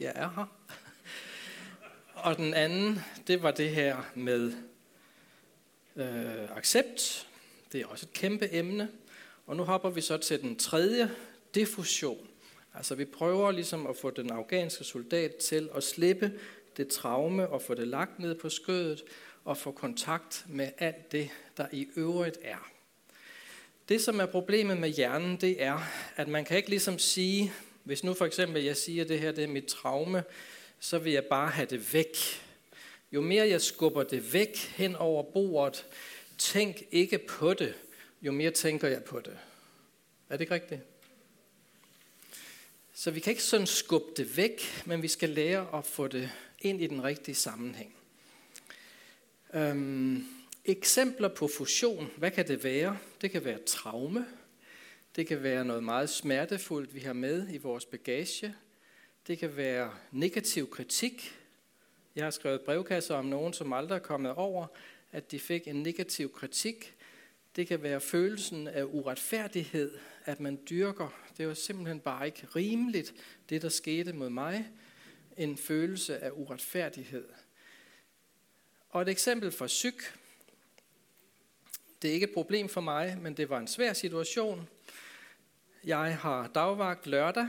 [0.00, 0.46] Jeg er her.
[2.14, 4.52] Og den anden, det var det her med
[5.96, 7.28] øh, accept.
[7.72, 8.88] Det er også et kæmpe emne.
[9.46, 11.10] Og nu hopper vi så til den tredje,
[11.54, 12.28] diffusion.
[12.74, 16.32] Altså vi prøver ligesom at få den afghanske soldat til at slippe
[16.76, 19.02] det traume og få det lagt ned på skødet
[19.44, 22.70] og få kontakt med alt det, der i øvrigt er.
[23.88, 25.78] Det, som er problemet med hjernen, det er,
[26.16, 27.52] at man kan ikke ligesom sige,
[27.84, 30.24] hvis nu for eksempel jeg siger, at det her det er mit traume,
[30.80, 32.16] så vil jeg bare have det væk.
[33.12, 35.86] Jo mere jeg skubber det væk hen over bordet,
[36.38, 37.74] tænk ikke på det,
[38.22, 39.38] jo mere tænker jeg på det.
[40.28, 40.80] Er det ikke rigtigt?
[42.94, 46.30] Så vi kan ikke sådan skubbe det væk, men vi skal lære at få det
[46.58, 47.94] ind i den rigtige sammenhæng.
[49.54, 50.24] Øhm,
[50.64, 52.98] eksempler på fusion, hvad kan det være?
[53.20, 54.26] Det kan være traume.
[55.16, 58.54] Det kan være noget meget smertefuldt, vi har med i vores bagage.
[59.26, 61.36] Det kan være negativ kritik.
[62.16, 64.66] Jeg har skrevet brevkasser om nogen, som aldrig er kommet over,
[65.12, 66.96] at de fik en negativ kritik.
[67.56, 71.08] Det kan være følelsen af uretfærdighed, at man dyrker.
[71.38, 73.14] Det var simpelthen bare ikke rimeligt,
[73.48, 74.68] det der skete mod mig.
[75.36, 77.28] En følelse af uretfærdighed.
[78.90, 80.02] Og et eksempel for psyk.
[82.02, 84.68] Det er ikke et problem for mig, men det var en svær situation.
[85.84, 87.46] Jeg har dagvagt lørdag,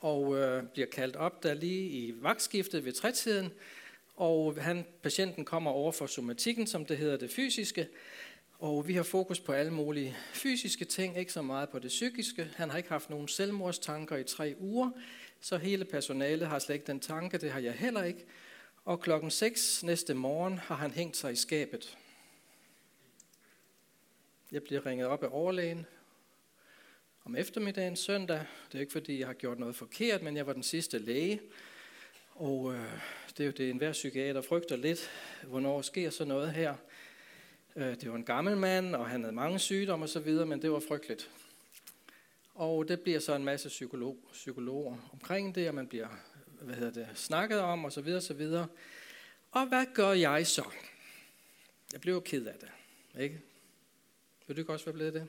[0.00, 3.52] og øh, bliver kaldt op der lige i vagtskiftet ved trætiden,
[4.16, 7.88] og han, patienten kommer over for somatikken, som det hedder det fysiske,
[8.58, 12.50] og vi har fokus på alle mulige fysiske ting, ikke så meget på det psykiske.
[12.56, 14.90] Han har ikke haft nogen selvmordstanker i tre uger,
[15.40, 18.24] så hele personalet har slet ikke den tanke, det har jeg heller ikke.
[18.84, 21.98] Og klokken 6 næste morgen har han hængt sig i skabet.
[24.52, 25.86] Jeg bliver ringet op af overlægen
[27.28, 28.40] om eftermiddagen søndag.
[28.72, 31.40] Det er ikke fordi, jeg har gjort noget forkert, men jeg var den sidste læge.
[32.34, 32.92] Og øh,
[33.28, 35.10] det er jo det, enhver psykiater frygter lidt,
[35.42, 36.74] hvornår sker så noget her.
[37.76, 40.80] Øh, det var en gammel mand, og han havde mange sygdomme osv., men det var
[40.88, 41.30] frygteligt.
[42.54, 46.08] Og det bliver så en masse psykolog, psykologer omkring det, og man bliver
[46.60, 48.08] hvad hedder det, snakket om osv.
[48.08, 48.48] osv.
[49.50, 50.64] Og hvad gør jeg så?
[51.92, 52.70] Jeg blev ked af det.
[53.22, 53.40] Ikke?
[54.46, 55.28] Vil du ikke også være blevet det?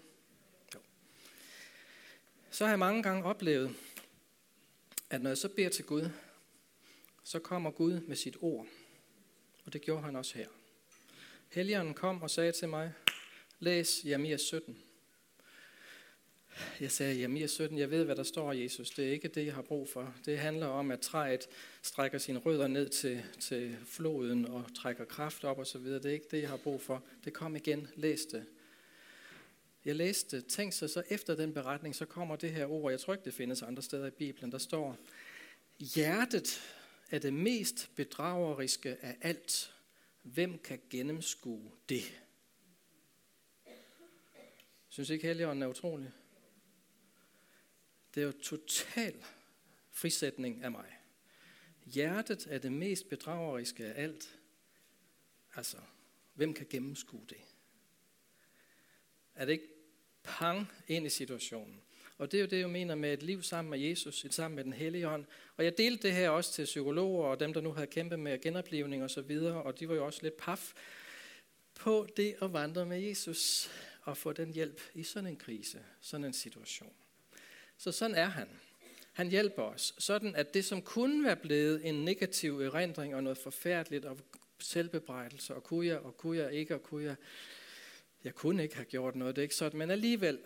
[2.59, 3.75] Så har jeg mange gange oplevet,
[5.09, 6.09] at når jeg så beder til Gud,
[7.23, 8.67] så kommer Gud med sit ord.
[9.65, 10.47] Og det gjorde han også her.
[11.49, 12.93] Helligånden kom og sagde til mig,
[13.59, 14.77] læs Jeremias 17.
[16.79, 18.89] Jeg sagde, Jeremias 17, jeg ved, hvad der står, Jesus.
[18.89, 20.13] Det er ikke det, jeg har brug for.
[20.25, 21.47] Det handler om, at træet
[21.81, 25.85] strækker sine rødder ned til, til floden og trækker kraft op osv.
[25.85, 27.03] Det er ikke det, jeg har brug for.
[27.23, 27.87] Det kom igen.
[27.95, 28.45] Læs det.
[29.85, 33.13] Jeg læste, tænk så, så efter den beretning, så kommer det her ord, jeg tror
[33.13, 34.97] ikke, det findes andre steder i Bibelen, der står,
[35.79, 36.61] hjertet
[37.09, 39.73] er det mest bedrageriske af alt.
[40.21, 42.21] Hvem kan gennemskue det?
[44.89, 46.11] Synes I ikke, Helligånden er utrolig?
[48.15, 49.25] Det er jo total
[49.91, 50.99] frisætning af mig.
[51.85, 54.39] Hjertet er det mest bedrageriske af alt.
[55.55, 55.77] Altså,
[56.33, 57.41] hvem kan gennemskue det?
[59.39, 59.67] Er det ikke
[60.23, 61.81] pang ind i situationen?
[62.17, 64.55] Og det er jo det, jeg mener med et liv sammen med Jesus, et sammen
[64.55, 65.25] med den hellige ånd.
[65.57, 68.41] Og jeg delte det her også til psykologer og dem, der nu havde kæmpet med
[68.41, 70.73] genoplevning og så videre, og de var jo også lidt paf
[71.75, 73.71] på det at vandre med Jesus
[74.01, 76.93] og få den hjælp i sådan en krise, sådan en situation.
[77.77, 78.47] Så sådan er han.
[79.13, 83.37] Han hjælper os, sådan at det, som kunne være blevet en negativ erindring og noget
[83.37, 84.17] forfærdeligt og
[84.59, 87.15] selvbebrejdelse, og kunne jeg, og kunne jeg ikke, og kunne jeg,
[88.23, 90.39] jeg kunne ikke have gjort noget, det er ikke sådan, men alligevel,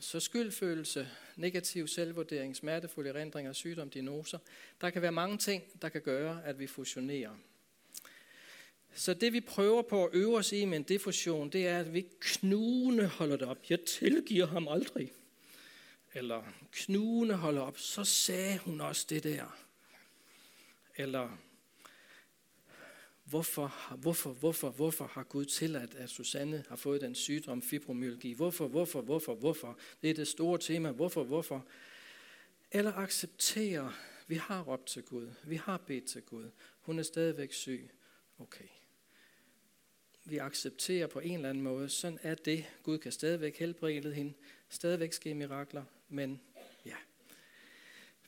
[0.00, 4.38] så skyldfølelse, negativ selvvurdering, smertefulde erindringer, sygdom, diagnoser,
[4.80, 7.36] der kan være mange ting, der kan gøre, at vi fusionerer.
[8.94, 11.94] Så det vi prøver på at øve os i med en defusion, det er, at
[11.94, 13.58] vi knugende holder det op.
[13.70, 15.12] Jeg tilgiver ham aldrig.
[16.14, 16.42] Eller
[16.72, 17.78] knugende holder op.
[17.78, 19.58] Så sagde hun også det der.
[20.96, 21.38] Eller
[23.30, 28.32] hvorfor, hvorfor, hvorfor, hvorfor har Gud tilladt, at Susanne har fået den sygdom fibromyalgi?
[28.32, 29.78] Hvorfor, hvorfor, hvorfor, hvorfor?
[30.02, 30.90] Det er det store tema.
[30.90, 31.66] Hvorfor, hvorfor?
[32.72, 33.92] Eller acceptere,
[34.26, 35.28] vi har råbt til Gud.
[35.44, 36.50] Vi har bedt til Gud.
[36.80, 37.90] Hun er stadigvæk syg.
[38.38, 38.68] Okay.
[40.24, 42.64] Vi accepterer på en eller anden måde, sådan er det.
[42.82, 44.32] Gud kan stadigvæk helbrede hende,
[44.68, 46.40] stadigvæk ske mirakler, men.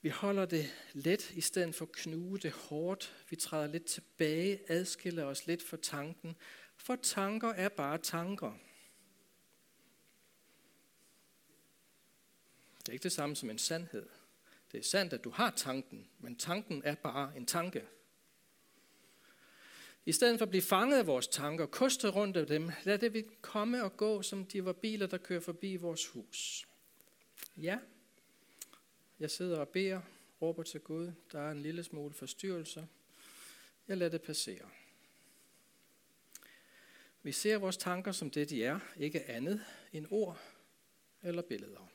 [0.02, 3.24] Vi holder det let, i stedet for at knuge det hårdt.
[3.30, 6.36] Vi træder lidt tilbage, adskiller os lidt fra tanken,
[6.76, 8.52] for tanker er bare tanker.
[12.78, 14.08] Det er ikke det samme som en sandhed.
[14.72, 17.84] Det er sandt, at du har tanken, men tanken er bare en tanke.
[20.06, 23.12] I stedet for at blive fanget af vores tanker, koste rundt af dem, lad det
[23.12, 26.68] vi komme og gå, som de var biler, der kører forbi vores hus.
[27.56, 27.78] Ja,
[29.22, 30.00] jeg sidder og beder,
[30.42, 32.86] råber til Gud, der er en lille smule forstyrrelser.
[33.88, 34.68] Jeg lader det passere.
[37.22, 40.40] Vi ser vores tanker som det, de er, ikke andet end ord
[41.22, 41.90] eller billeder.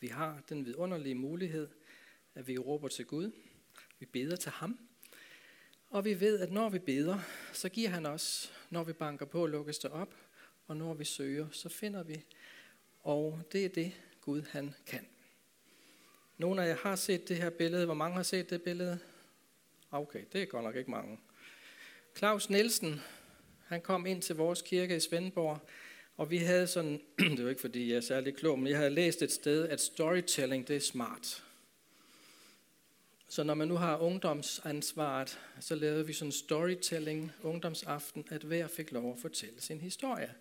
[0.00, 1.68] Vi har den vidunderlige mulighed,
[2.34, 3.30] at vi råber til Gud.
[3.98, 4.78] Vi beder til ham.
[5.90, 7.18] Og vi ved, at når vi beder,
[7.52, 8.52] så giver han os.
[8.70, 10.14] Når vi banker på, lukkes det op.
[10.66, 12.24] Og når vi søger, så finder vi.
[13.00, 13.92] Og det er det,
[14.28, 15.06] Gud han kan.
[16.38, 17.84] Nogle af jer har set det her billede.
[17.84, 18.98] Hvor mange har set det billede?
[19.90, 21.18] Okay, det er godt nok ikke mange.
[22.16, 23.00] Claus Nielsen,
[23.66, 25.58] han kom ind til vores kirke i Svendborg,
[26.16, 27.00] og vi havde sådan,
[27.36, 29.80] det var ikke fordi jeg er særlig klog, men jeg havde læst et sted, at
[29.80, 31.44] storytelling, det er smart.
[33.28, 38.92] Så når man nu har ungdomsansvaret, så lavede vi sådan storytelling ungdomsaften, at hver fik
[38.92, 40.34] lov at fortælle sin historie.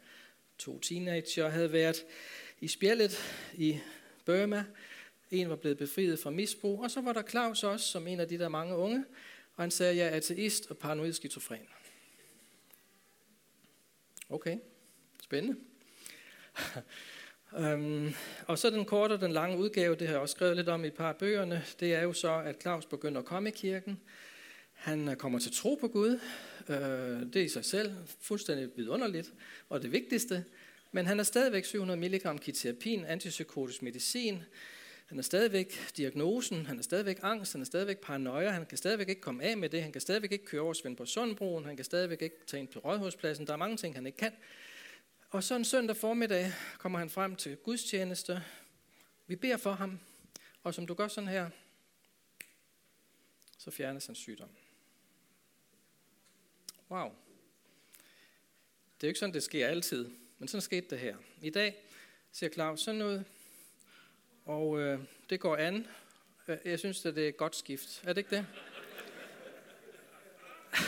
[0.57, 2.05] To teenager havde været
[2.61, 3.17] i spjældet
[3.53, 3.79] i
[4.25, 4.65] Burma.
[5.31, 8.27] En var blevet befriet fra misbrug, og så var der Claus også, som en af
[8.27, 9.05] de der mange unge,
[9.55, 11.67] og han sagde, jeg er ateist og paranoid skizofren.
[14.29, 14.57] Okay,
[15.23, 15.57] spændende.
[17.51, 18.13] um,
[18.47, 20.83] og så den korte og den lange udgave, det har jeg også skrevet lidt om
[20.83, 23.51] i et par af bøgerne, det er jo så, at Claus begynder at komme i
[23.51, 23.99] kirken.
[24.73, 26.19] Han øh, kommer til tro på Gud.
[26.69, 26.75] Uh,
[27.33, 29.33] det er i sig selv fuldstændig vidunderligt,
[29.69, 30.45] og det vigtigste.
[30.97, 34.43] Men han er stadigvæk 700 mg kiterapin, antipsykotisk medicin.
[35.05, 39.09] Han er stadigvæk diagnosen, han er stadigvæk angst, han er stadigvæk paranoia, han kan stadigvæk
[39.09, 41.85] ikke komme af med det, han kan stadigvæk ikke køre over Svendborg Sundbroen, han kan
[41.85, 44.31] stadigvæk ikke tage ind på Rådhuspladsen, der er mange ting, han ikke kan.
[45.29, 48.43] Og så en søndag formiddag kommer han frem til gudstjeneste.
[49.27, 49.99] Vi beder for ham,
[50.63, 51.49] og som du gør sådan her,
[53.57, 54.49] så fjernes hans sygdom.
[56.91, 57.09] Wow.
[58.95, 60.09] Det er jo ikke sådan, det sker altid,
[60.39, 61.15] men sådan skete det her.
[61.41, 61.75] I dag
[62.31, 63.23] ser Claus sådan ud,
[64.45, 65.87] og øh, det går an.
[66.47, 68.03] Øh, jeg synes, at det er et godt skift.
[68.03, 68.45] Er det ikke det?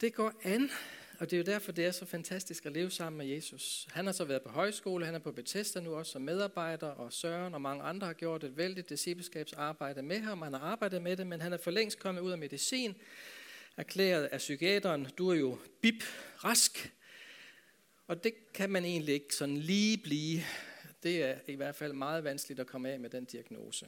[0.00, 0.70] Det går an,
[1.18, 3.88] og det er jo derfor, det er så fantastisk at leve sammen med Jesus.
[3.90, 7.12] Han har så været på højskole, han er på Bethesda nu også som medarbejder, og
[7.12, 10.42] Søren og mange andre har gjort et vældigt discipleskabsarbejde med ham.
[10.42, 12.94] Han har arbejdet med det, men han er for længst kommet ud af medicin,
[13.76, 16.04] erklæret af psykiateren, du er jo bip
[16.44, 16.92] rask.
[18.08, 20.40] Og det kan man egentlig ikke sådan lige blive.
[21.02, 23.86] Det er i hvert fald meget vanskeligt at komme af med den diagnose.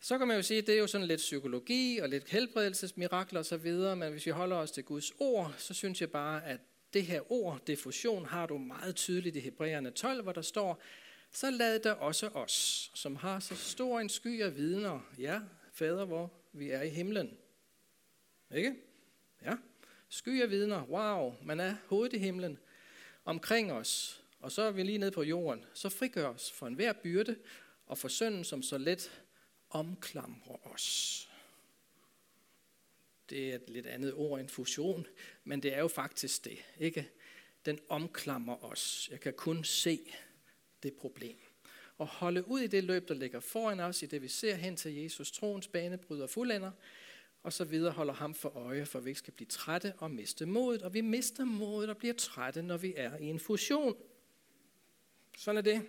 [0.00, 3.40] Så kan man jo sige, at det er jo sådan lidt psykologi og lidt helbredelsesmirakler
[3.40, 6.60] osv., men hvis vi holder os til Guds ord, så synes jeg bare, at
[6.92, 10.82] det her ord, defusion, har du meget tydeligt i Hebræerne 12, hvor der står,
[11.32, 15.40] så lad der også os, som har så stor en sky af vidner, ja,
[15.72, 17.38] fader, hvor vi er i himlen.
[18.54, 18.74] Ikke?
[19.44, 19.56] Ja.
[20.08, 22.58] Sky af vidner, wow, man er hovedet i himlen,
[23.24, 26.92] omkring os, og så er vi lige nede på jorden, så frigør os for enhver
[26.92, 27.36] byrde,
[27.86, 29.22] og for synden, som så let
[29.70, 31.28] omklamrer os.
[33.30, 35.06] Det er et lidt andet ord end fusion,
[35.44, 37.10] men det er jo faktisk det, ikke?
[37.64, 39.08] Den omklamrer os.
[39.10, 40.12] Jeg kan kun se
[40.82, 41.38] det problem.
[41.98, 44.76] Og holde ud i det løb, der ligger foran os, i det vi ser hen
[44.76, 46.70] til Jesus, troens banebryder fuldender,
[47.42, 50.46] og så videre holder ham for øje, for vi ikke skal blive trætte og miste
[50.46, 50.82] modet.
[50.82, 53.96] Og vi mister modet og bliver trætte, når vi er i en fusion.
[55.36, 55.86] Sådan er det.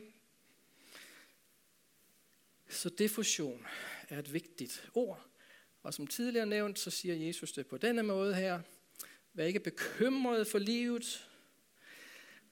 [2.69, 3.65] Så defusion
[4.09, 5.25] er et vigtigt ord.
[5.83, 8.61] Og som tidligere nævnt, så siger Jesus det på denne måde her.
[9.33, 11.29] Vær ikke bekymret for livet,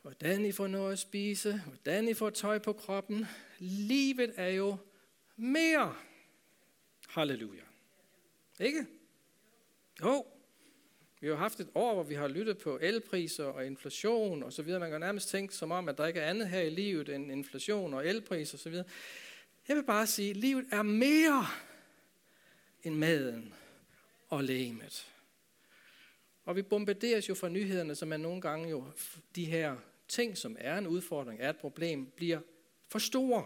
[0.02, 3.26] hvordan I får noget at spise, hvordan I får tøj på kroppen.
[3.60, 4.78] Livet er jo
[5.36, 5.95] mere.
[7.08, 7.68] Halleluja.
[8.60, 8.86] Ikke?
[10.01, 10.26] Jo.
[11.22, 14.62] Vi har haft et år, hvor vi har lyttet på elpriser og inflation og så
[14.62, 14.80] videre.
[14.80, 17.32] Man kan nærmest tænke som om, at der ikke er andet her i livet end
[17.32, 18.86] inflation og elpriser og så videre.
[19.68, 21.45] Jeg vil bare sige, at livet er mere
[22.84, 23.53] end maden
[24.30, 25.07] og lægemet.
[26.45, 28.84] Og vi bombarderes jo fra nyhederne, som er nogle gange jo
[29.36, 29.76] de her
[30.07, 32.39] ting, som er en udfordring, er et problem, bliver
[32.88, 33.45] for store.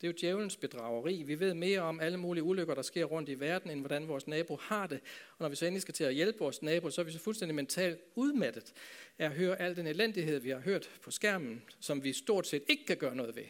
[0.00, 1.22] Det er jo djævelens bedrageri.
[1.22, 4.26] Vi ved mere om alle mulige ulykker, der sker rundt i verden, end hvordan vores
[4.26, 5.00] nabo har det.
[5.30, 7.18] Og når vi så endelig skal til at hjælpe vores nabo, så er vi så
[7.18, 8.72] fuldstændig mentalt udmattet
[9.18, 12.62] af at høre al den elendighed, vi har hørt på skærmen, som vi stort set
[12.68, 13.44] ikke kan gøre noget ved.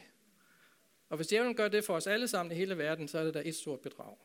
[1.09, 3.34] Og hvis djævlen gør det for os alle sammen i hele verden, så er det
[3.34, 4.16] da et stort bedrag.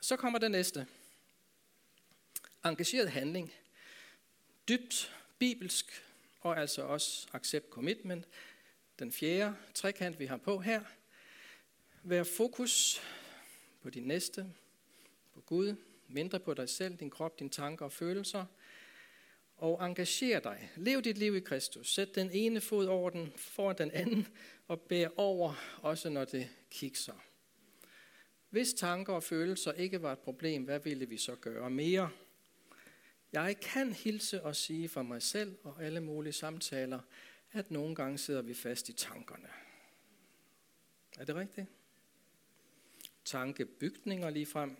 [0.00, 0.86] Så kommer det næste.
[2.64, 3.52] Engageret handling.
[4.68, 6.04] Dybt bibelsk
[6.40, 8.28] og altså også accept commitment.
[8.98, 10.82] Den fjerde trekant, vi har på her.
[12.02, 13.02] Vær fokus
[13.82, 14.46] på din næste,
[15.34, 15.74] på Gud,
[16.08, 18.44] mindre på dig selv, din krop, dine tanker og følelser.
[19.56, 20.70] Og engager dig.
[20.76, 21.94] Lev dit liv i Kristus.
[21.94, 24.28] Sæt den ene fod over den, foran den anden,
[24.68, 27.24] og bær over, også når det kikser.
[28.50, 32.10] Hvis tanker og følelser ikke var et problem, hvad ville vi så gøre mere?
[33.32, 37.00] Jeg kan hilse og sige for mig selv og alle mulige samtaler,
[37.52, 39.48] at nogle gange sidder vi fast i tankerne.
[41.18, 41.66] Er det rigtigt?
[43.24, 44.76] Tankebygninger lige frem,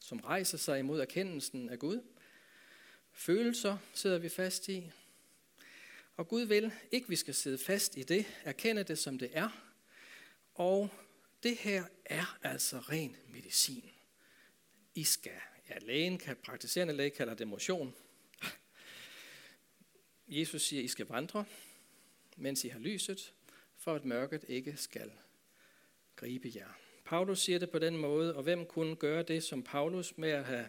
[0.00, 2.02] som rejser sig imod erkendelsen af Gud.
[3.12, 4.90] Følelser sidder vi fast i.
[6.16, 9.48] Og Gud vil ikke, vi skal sidde fast i det, erkende det som det er.
[10.54, 10.90] Og
[11.42, 13.90] det her er altså ren medicin.
[14.94, 17.94] I skal Ja, lægen kan, praktiserende læge kalder det motion.
[20.28, 21.44] Jesus siger, I skal vandre,
[22.36, 23.32] mens I har lyset,
[23.76, 25.12] for at mørket ikke skal
[26.16, 26.68] gribe jer.
[27.04, 30.44] Paulus siger det på den måde, og hvem kunne gøre det som Paulus med at
[30.44, 30.68] have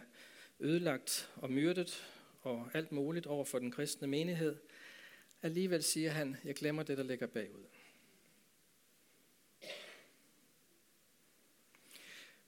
[0.60, 2.06] ødelagt og myrdet
[2.42, 4.56] og alt muligt over for den kristne menighed?
[5.42, 7.64] Alligevel siger han, jeg glemmer det, der ligger bagud.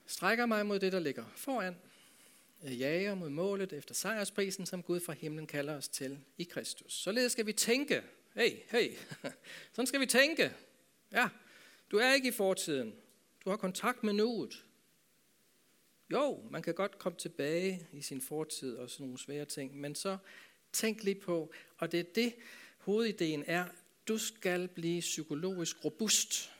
[0.06, 1.76] Strækker mig mod det, der ligger foran,
[2.62, 6.92] jager mod målet efter sejrsprisen, som Gud fra himlen kalder os til i Kristus.
[6.92, 8.02] Således skal vi tænke.
[8.34, 8.92] Hey, hey.
[9.72, 10.52] Sådan skal vi tænke.
[11.12, 11.28] Ja,
[11.90, 12.94] du er ikke i fortiden.
[13.44, 14.64] Du har kontakt med nuet.
[16.12, 19.94] Jo, man kan godt komme tilbage i sin fortid og sådan nogle svære ting, men
[19.94, 20.18] så
[20.72, 22.34] tænk lige på, og det er det,
[22.78, 23.64] hovedideen er,
[24.08, 26.52] du skal blive psykologisk robust.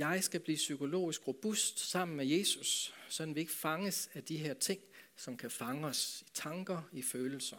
[0.00, 4.54] Jeg skal blive psykologisk robust sammen med Jesus, så vi ikke fanges af de her
[4.54, 4.80] ting,
[5.16, 7.56] som kan fange os i tanker, i følelser.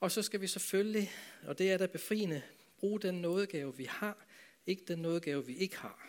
[0.00, 1.10] Og så skal vi selvfølgelig,
[1.42, 2.42] og det er da befriende,
[2.78, 4.26] bruge den nådegave, vi har,
[4.66, 6.08] ikke den nådegave, vi ikke har.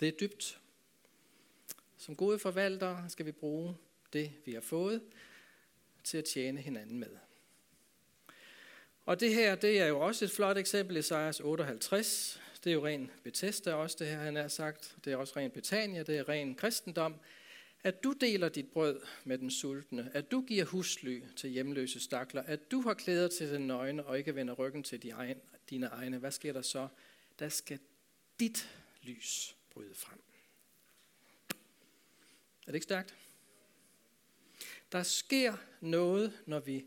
[0.00, 0.60] Det er dybt.
[1.96, 3.76] Som gode forvaltere skal vi bruge
[4.12, 5.02] det, vi har fået,
[6.04, 7.16] til at tjene hinanden med.
[9.04, 12.74] Og det her, det er jo også et flot eksempel i Isaias 58, det er
[12.74, 14.96] jo ren Bethesda også, det her han har sagt.
[15.04, 17.14] Det er også ren Betania, det er ren kristendom.
[17.82, 22.42] At du deler dit brød med den sultne, at du giver husly til hjemløse stakler,
[22.42, 25.02] at du har klæder til den nøgne og ikke vender ryggen til
[25.70, 26.18] dine egne.
[26.18, 26.88] Hvad sker der så?
[27.38, 27.78] Der skal
[28.40, 28.70] dit
[29.02, 30.20] lys bryde frem.
[32.66, 33.14] Er det ikke stærkt?
[34.92, 36.84] Der sker noget, når vi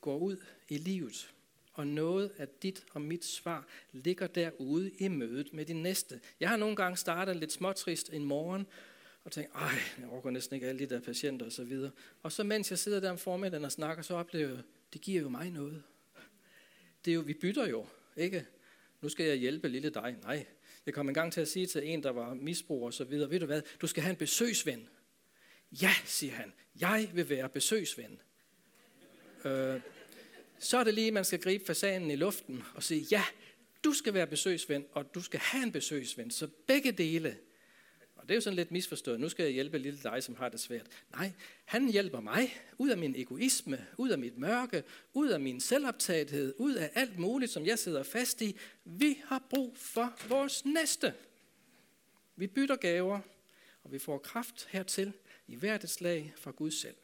[0.00, 0.36] går ud
[0.68, 1.32] i livet
[1.76, 6.20] og noget af dit og mit svar ligger derude i mødet med din næste.
[6.40, 8.66] Jeg har nogle gange startet lidt småtrist en morgen,
[9.24, 11.90] og tænkt, ej, jeg overgår næsten ikke alle de der patienter og så videre.
[12.22, 14.62] Og så mens jeg sidder der om formiddagen og snakker, så oplever jeg,
[14.92, 15.82] det giver jo mig noget.
[17.04, 18.46] Det er jo, vi bytter jo, ikke?
[19.00, 20.16] Nu skal jeg hjælpe lille dig.
[20.22, 20.46] Nej,
[20.86, 23.30] jeg kom en gang til at sige til en, der var misbruger og så videre,
[23.30, 24.88] ved du hvad, du skal have en besøgsven.
[25.82, 28.20] Ja, siger han, jeg vil være besøgsven.
[29.44, 29.80] Øh,
[30.58, 33.24] så er det lige, man skal gribe fasanen i luften og sige, ja,
[33.84, 36.30] du skal være besøgsven, og du skal have en besøgsven.
[36.30, 37.36] Så begge dele.
[38.16, 39.20] Og det er jo sådan lidt misforstået.
[39.20, 40.86] Nu skal jeg hjælpe lille dig, som har det svært.
[41.12, 41.32] Nej,
[41.64, 44.84] han hjælper mig ud af min egoisme, ud af mit mørke,
[45.14, 48.56] ud af min selvoptagethed, ud af alt muligt, som jeg sidder fast i.
[48.84, 51.14] Vi har brug for vores næste.
[52.36, 53.20] Vi bytter gaver,
[53.84, 55.12] og vi får kraft hertil
[55.48, 56.96] i hvert et slag fra Gud selv.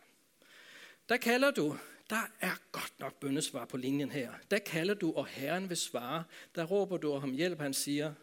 [1.08, 1.78] Der kalder du
[2.12, 4.34] der er godt nok bøndesvar på linjen her.
[4.50, 6.24] Der kalder du, og Herren vil svare.
[6.54, 8.14] Der råber du ham hjælp, han siger,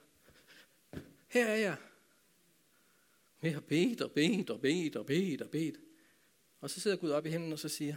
[1.27, 1.77] her er jeg.
[3.41, 5.77] Vi har bedt og bedt og bedt og bedt og bedt.
[6.61, 7.95] Og så sidder Gud op i himlen og så siger,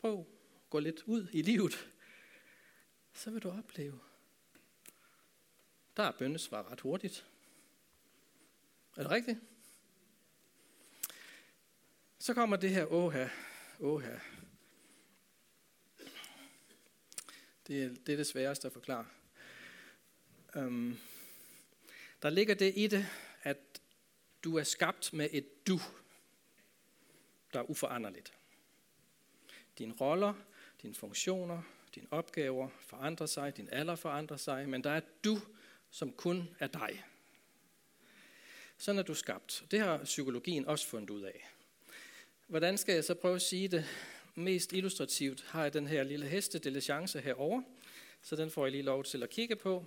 [0.00, 0.26] prøv,
[0.70, 1.90] gå lidt ud i livet.
[3.12, 4.00] Så vil du opleve,
[5.96, 7.26] der er bøndesvar ret hurtigt.
[8.96, 9.38] Er det rigtigt?
[12.24, 13.28] Så kommer det her åha,
[13.80, 14.18] åha.
[17.66, 19.06] Det er, det er det sværeste at forklare.
[20.56, 20.98] Um,
[22.22, 23.06] der ligger det i det,
[23.42, 23.82] at
[24.44, 25.80] du er skabt med et du,
[27.52, 28.32] der er uforanderligt.
[29.78, 30.34] Dine roller,
[30.82, 31.62] dine funktioner,
[31.94, 35.40] dine opgaver forandrer sig, din alder forandrer sig, men der er et du,
[35.90, 37.04] som kun er dig.
[38.78, 39.64] Sådan er du skabt.
[39.70, 41.53] Det har psykologien også fundet ud af.
[42.46, 43.86] Hvordan skal jeg så prøve at sige det
[44.34, 45.44] mest illustrativt?
[45.48, 46.58] Har jeg den her lille heste
[47.20, 47.62] herover,
[48.22, 49.86] så den får jeg lige lov til at kigge på.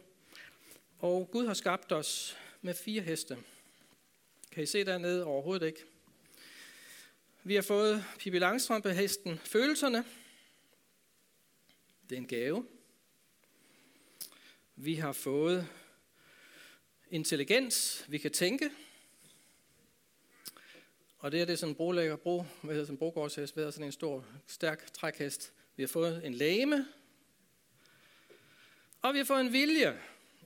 [0.99, 3.37] Og Gud har skabt os med fire heste.
[4.51, 5.25] Kan I se dernede?
[5.25, 5.83] Overhovedet ikke.
[7.43, 10.05] Vi har fået Pippi Langstrømpe hesten følelserne.
[12.09, 12.67] Det er en gave.
[14.75, 15.67] Vi har fået
[17.11, 18.71] intelligens, vi kan tænke.
[21.19, 24.25] Og det er det, en brolægger, bro, hvad hedder, som brogårdshest, ved sådan en stor,
[24.47, 25.53] stærk trækhest.
[25.75, 26.87] Vi har fået en lame,
[29.01, 29.99] og vi har fået en vilje.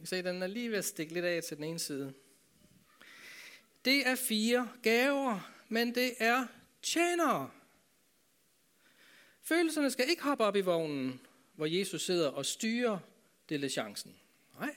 [0.04, 2.14] I se, den er lige ved at stikke lidt af til den ene side.
[3.86, 6.48] Det er fire gaver, men det er
[6.82, 7.52] tjenere.
[9.42, 11.22] Følelserne skal ikke hoppe op i vognen,
[11.56, 13.00] hvor Jesus sidder og styrer
[13.50, 14.16] diligencen.
[14.60, 14.76] Nej.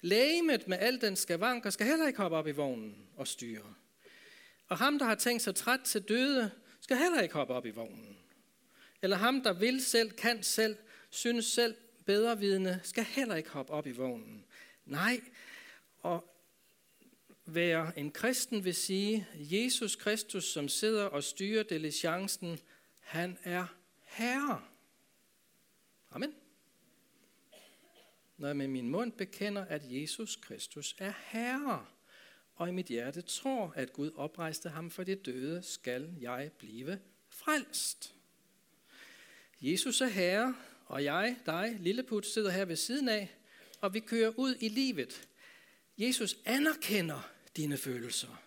[0.00, 3.74] Lægemet med al den skavanker skal heller ikke hoppe op i vognen og styre.
[4.68, 6.50] Og ham, der har tænkt sig træt til døde,
[6.80, 8.18] skal heller ikke hoppe op i vognen.
[9.02, 10.76] Eller ham, der vil selv, kan selv,
[11.10, 14.44] synes selv bedre vidne, skal heller ikke hoppe op i vognen.
[14.84, 15.20] Nej,
[15.98, 16.34] og
[17.46, 22.58] være en kristen vil sige, Jesus Kristus, som sidder og styrer diligencen,
[23.00, 23.66] han er
[24.02, 24.62] herre.
[26.10, 26.34] Amen.
[28.36, 31.86] Når jeg med min mund bekender, at Jesus Kristus er herre,
[32.56, 36.98] og i mit hjerte tror, at Gud oprejste ham for det døde, skal jeg blive
[37.28, 38.14] frelst.
[39.60, 40.54] Jesus er herre,
[40.86, 43.34] og jeg, dig, lilleput, sidder her ved siden af,
[43.80, 45.28] og vi kører ud i livet.
[45.98, 48.42] Jesus anerkender dine følelser.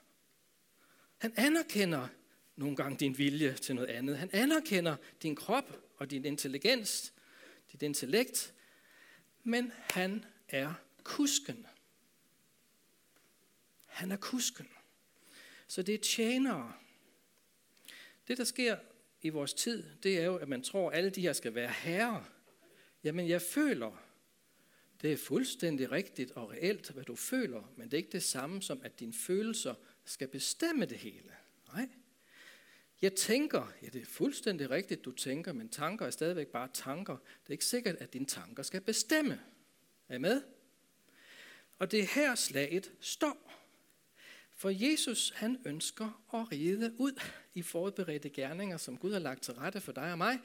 [1.17, 2.07] Han anerkender
[2.55, 4.17] nogle gange din vilje til noget andet.
[4.17, 7.13] Han anerkender din krop og din intelligens,
[7.71, 8.53] dit intellekt,
[9.43, 11.65] men han er kusken.
[13.97, 14.67] Han er kusken.
[15.67, 16.73] Så det er tjenere.
[18.27, 18.77] Det, der sker
[19.21, 21.69] i vores tid, det er jo, at man tror, at alle de her skal være
[21.69, 22.23] herrer.
[23.03, 24.03] Jamen, jeg føler,
[25.01, 28.61] det er fuldstændig rigtigt og reelt, hvad du føler, men det er ikke det samme
[28.61, 29.75] som, at dine følelser
[30.05, 31.31] skal bestemme det hele.
[31.73, 31.89] Nej.
[33.01, 37.17] Jeg tænker, ja det er fuldstændig rigtigt, du tænker, men tanker er stadigvæk bare tanker.
[37.17, 39.41] Det er ikke sikkert, at dine tanker skal bestemme.
[40.09, 40.41] Er I med?
[41.79, 43.66] Og det er her slaget står.
[44.57, 47.21] For Jesus, han ønsker at ride ud
[47.53, 50.39] i forberedte gerninger, som Gud har lagt til rette for dig og mig.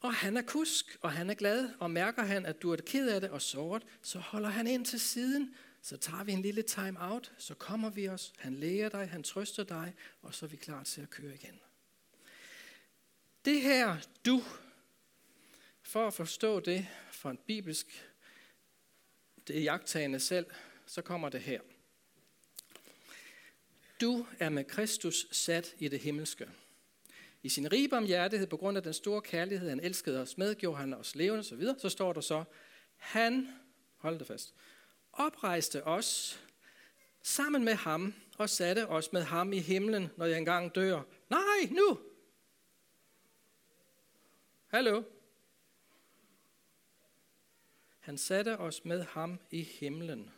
[0.00, 3.08] Og han er kusk, og han er glad, og mærker han, at du er ked
[3.08, 6.62] af det og såret, så holder han ind til siden, så tager vi en lille
[6.62, 10.50] time out, så kommer vi os, han læger dig, han trøster dig, og så er
[10.50, 11.60] vi klar til at køre igen.
[13.44, 14.42] Det her du,
[15.82, 18.06] for at forstå det fra en bibelsk,
[19.48, 20.46] det er jagttagende selv,
[20.86, 21.60] så kommer det her.
[24.00, 26.48] Du er med Kristus sat i det himmelske.
[27.42, 30.78] I sin rige barmhjertighed, på grund af den store kærlighed, han elskede os med, gjorde
[30.78, 32.44] han os levende osv., så, så står der så,
[32.96, 33.48] han,
[33.96, 34.54] hold det fast,
[35.12, 36.40] oprejste os
[37.22, 41.02] sammen med ham og satte os med ham i himlen, når jeg engang dør.
[41.30, 41.98] Nej, nu!
[44.66, 45.02] Hallo?
[48.00, 50.30] Han satte os med ham i himlen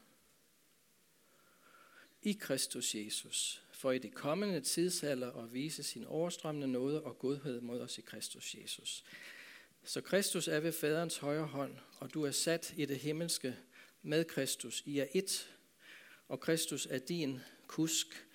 [2.23, 7.61] i Kristus Jesus, for i det kommende tidsalder at vise sin overstrømmende nåde og godhed
[7.61, 9.05] mod os i Kristus Jesus.
[9.85, 13.57] Så Kristus er ved faderens højre hånd, og du er sat i det himmelske
[14.03, 14.83] med Kristus.
[14.87, 15.55] I er et,
[16.29, 18.27] og Kristus er din kusk.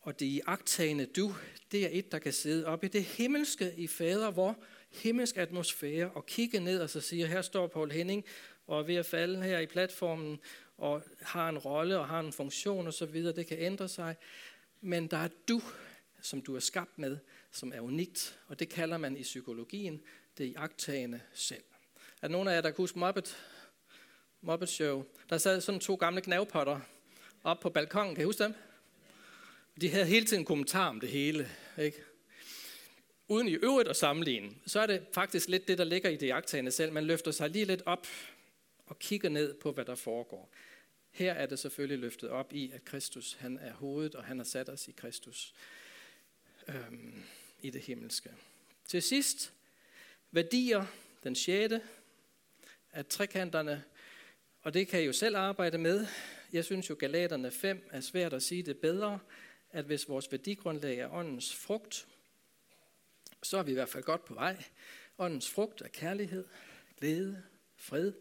[0.00, 1.34] Og det i agtagende du,
[1.72, 6.10] det er et, der kan sidde op i det himmelske i fader, hvor himmelsk atmosfære,
[6.10, 8.24] og kigge ned og så siger, her står Paul Henning,
[8.66, 10.38] og er ved at falde her i platformen,
[10.80, 13.36] og har en rolle og har en funktion og så videre.
[13.36, 14.16] Det kan ændre sig.
[14.80, 15.62] Men der er du,
[16.22, 17.18] som du er skabt med,
[17.50, 18.38] som er unikt.
[18.46, 20.02] Og det kalder man i psykologien
[20.38, 21.64] det iagtagende selv.
[22.22, 23.36] Er der nogen af jer, der kan huske Muppet,
[24.40, 25.04] Muppet Show?
[25.30, 26.80] Der sad sådan to gamle knavpotter
[27.44, 28.14] op på balkongen.
[28.14, 28.54] Kan I huske dem?
[29.80, 31.48] De havde hele tiden en kommentar om det hele.
[31.78, 32.02] Ikke?
[33.28, 36.26] Uden i øvrigt at sammenligne, så er det faktisk lidt det, der ligger i det
[36.26, 36.92] jagttagende selv.
[36.92, 38.06] Man løfter sig lige lidt op
[38.86, 40.50] og kigger ned på, hvad der foregår.
[41.10, 44.44] Her er det selvfølgelig løftet op i, at Kristus han er hovedet, og han har
[44.44, 45.54] sat os i Kristus
[46.68, 47.22] øhm,
[47.62, 48.30] i det himmelske.
[48.86, 49.52] Til sidst,
[50.30, 50.86] værdier,
[51.24, 51.82] den sjette,
[52.92, 53.84] at trekanterne,
[54.62, 56.06] og det kan I jo selv arbejde med.
[56.52, 59.18] Jeg synes jo, Galaterne 5 er svært at sige det bedre,
[59.70, 62.08] at hvis vores værdigrundlag er åndens frugt,
[63.42, 64.64] så er vi i hvert fald godt på vej.
[65.18, 66.44] Åndens frugt er kærlighed,
[66.98, 67.42] glæde,
[67.76, 68.12] fred,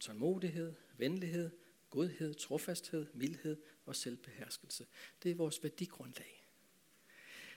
[0.00, 1.50] tålmodighed, venlighed,
[1.92, 3.56] godhed, trofasthed, mildhed
[3.86, 4.86] og selvbeherskelse.
[5.22, 6.46] Det er vores værdigrundlag.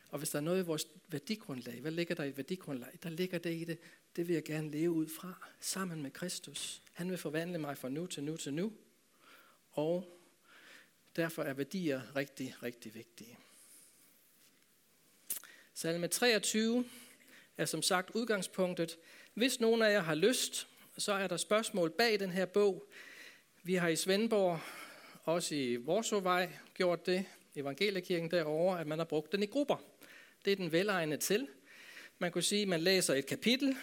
[0.09, 2.99] Og hvis der er noget i vores værdigrundlag, hvad ligger der i værdigrundlag?
[3.03, 3.77] Der ligger det i det,
[4.15, 6.81] det vil jeg gerne leve ud fra, sammen med Kristus.
[6.93, 8.73] Han vil forvandle mig fra nu til nu til nu.
[9.71, 10.19] Og
[11.15, 13.37] derfor er værdier rigtig, rigtig vigtige.
[15.73, 16.85] Salme 23
[17.57, 18.97] er som sagt udgangspunktet.
[19.33, 20.67] Hvis nogen af jer har lyst,
[20.97, 22.87] så er der spørgsmål bag den her bog.
[23.67, 24.59] Vi har i Svendborg,
[25.23, 27.25] også i Vorsovej, gjort det,
[27.55, 29.75] evangeliekirken derovre, at man har brugt den i grupper.
[30.45, 31.47] Det er den velegnet til.
[32.19, 33.75] Man kunne sige, at man læser et kapitel,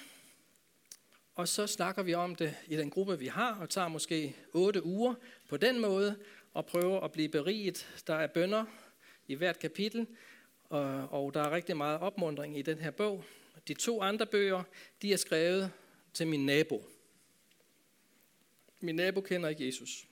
[1.34, 4.84] og så snakker vi om det i den gruppe, vi har, og tager måske otte
[4.84, 5.14] uger
[5.48, 6.16] på den måde,
[6.54, 8.02] og prøver at blive beriget.
[8.06, 8.64] Der er bønder
[9.28, 10.06] i hvert kapitel,
[11.10, 13.24] og der er rigtig meget opmundring i den her bog.
[13.68, 14.62] De to andre bøger,
[15.02, 15.70] de er skrevet
[16.14, 16.91] til min nabo.
[18.82, 20.06] Min nabo kender ikke Jesus.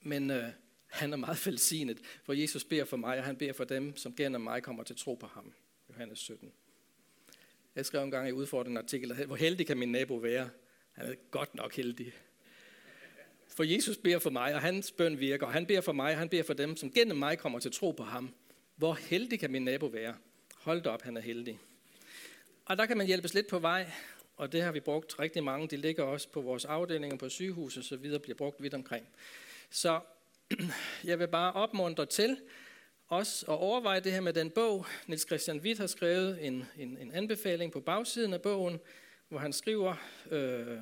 [0.00, 0.48] Men øh,
[0.86, 4.14] han er meget velsignet, for Jesus beder for mig, og han beder for dem, som
[4.16, 5.52] gennem mig kommer til tro på ham.
[5.88, 6.52] Johannes 17.
[7.74, 10.50] Jeg skrev en gang i udfordrende artikel, hvor heldig kan min nabo være?
[10.92, 12.12] Han er godt nok heldig.
[13.48, 16.18] For Jesus beder for mig, og hans bøn virker, og han beder for mig, og
[16.18, 18.34] han beder for dem, som gennem mig kommer til tro på ham.
[18.76, 20.14] Hvor heldig kan min nabo være?
[20.54, 21.58] Hold da op, han er heldig.
[22.64, 23.90] Og der kan man hjælpes lidt på vej,
[24.36, 25.68] og det har vi brugt rigtig mange.
[25.68, 29.06] De ligger også på vores afdelinger på sygehus og så videre, bliver brugt vidt omkring.
[29.70, 30.00] Så
[31.04, 32.36] jeg vil bare opmuntre til
[33.08, 34.86] også at overveje det her med den bog.
[35.06, 38.80] Nils Christian Witt har skrevet en, en, en anbefaling på bagsiden af bogen,
[39.28, 39.94] hvor han skriver
[40.30, 40.78] øh,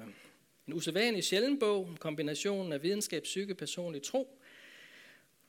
[0.66, 4.38] en usædvanlig sjælden bog, kombinationen af videnskab, psyke, personlig tro,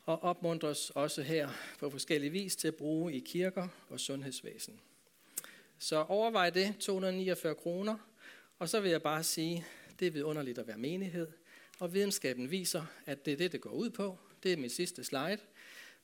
[0.06, 1.50] og opmuntres også her
[1.80, 4.80] på forskellige vis til at bruge i kirker og sundhedsvæsen.
[5.84, 7.98] Så overvej det, 249 kroner,
[8.60, 9.66] og så vil jeg bare sige,
[10.00, 11.28] det er vidunderligt at være menighed,
[11.80, 14.18] og videnskaben viser, at det er det, det går ud på.
[14.44, 15.38] Det er min sidste slide.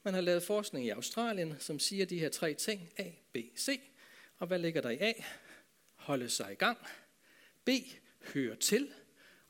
[0.04, 3.82] Man har lavet forskning i Australien, som siger de her tre ting, A, B, C.
[4.38, 5.14] Og hvad ligger der i A?
[5.96, 6.78] Holde sig i gang.
[7.66, 7.70] B,
[8.34, 8.94] høre til.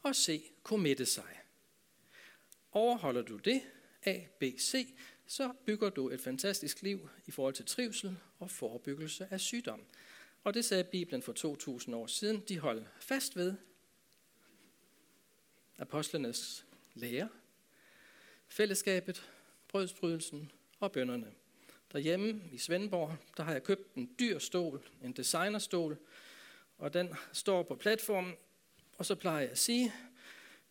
[0.02, 1.40] Og C, committe sig.
[2.72, 3.62] Overholder du det,
[4.06, 4.94] A, B, C,
[5.28, 9.82] så bygger du et fantastisk liv i forhold til trivsel og forebyggelse af sygdom.
[10.44, 12.44] Og det sagde Bibelen for 2000 år siden.
[12.50, 13.54] De holdt fast ved
[15.78, 17.30] apostlenes lære,
[18.48, 19.32] fællesskabet,
[19.68, 21.32] brødsbrydelsen og bønderne.
[21.92, 25.98] Derhjemme i Svendborg, der har jeg købt en dyr stol, en designerstol,
[26.78, 28.34] og den står på platformen,
[28.98, 29.94] og så plejer jeg at sige,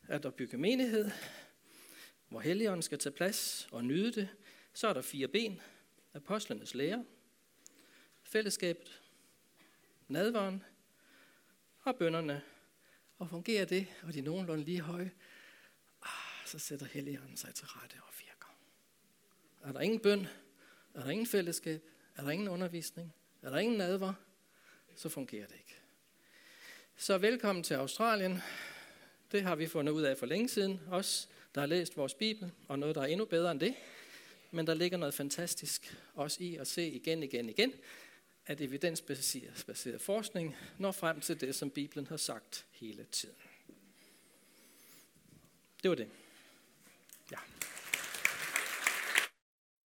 [0.08, 1.10] at der bygger menighed,
[2.28, 4.28] hvor helligånden skal tage plads og nyde det,
[4.74, 5.60] så er der fire ben,
[6.14, 7.04] apostlenes lære,
[8.22, 9.02] fællesskabet,
[10.08, 10.64] nadvaren
[11.82, 12.42] og bønderne.
[13.18, 15.10] Og fungerer det, og de er nogenlunde lige høje,
[16.02, 18.56] ah, så sætter helligånden sig til rette og virker.
[19.62, 20.26] Er der ingen bøn,
[20.94, 21.82] er der ingen fællesskab,
[22.16, 24.12] er der ingen undervisning, er der ingen nadver,
[24.96, 25.76] så fungerer det ikke.
[26.96, 28.38] Så velkommen til Australien.
[29.32, 30.80] Det har vi fundet ud af for længe siden.
[30.90, 33.74] Os, der har læst vores Bibel, og noget, der er endnu bedre end det.
[34.50, 37.72] Men der ligger noget fantastisk også i at se igen, igen, igen,
[38.48, 43.36] at evidensbaseret forskning når frem til det, som Bibelen har sagt hele tiden.
[45.82, 46.08] Det var det.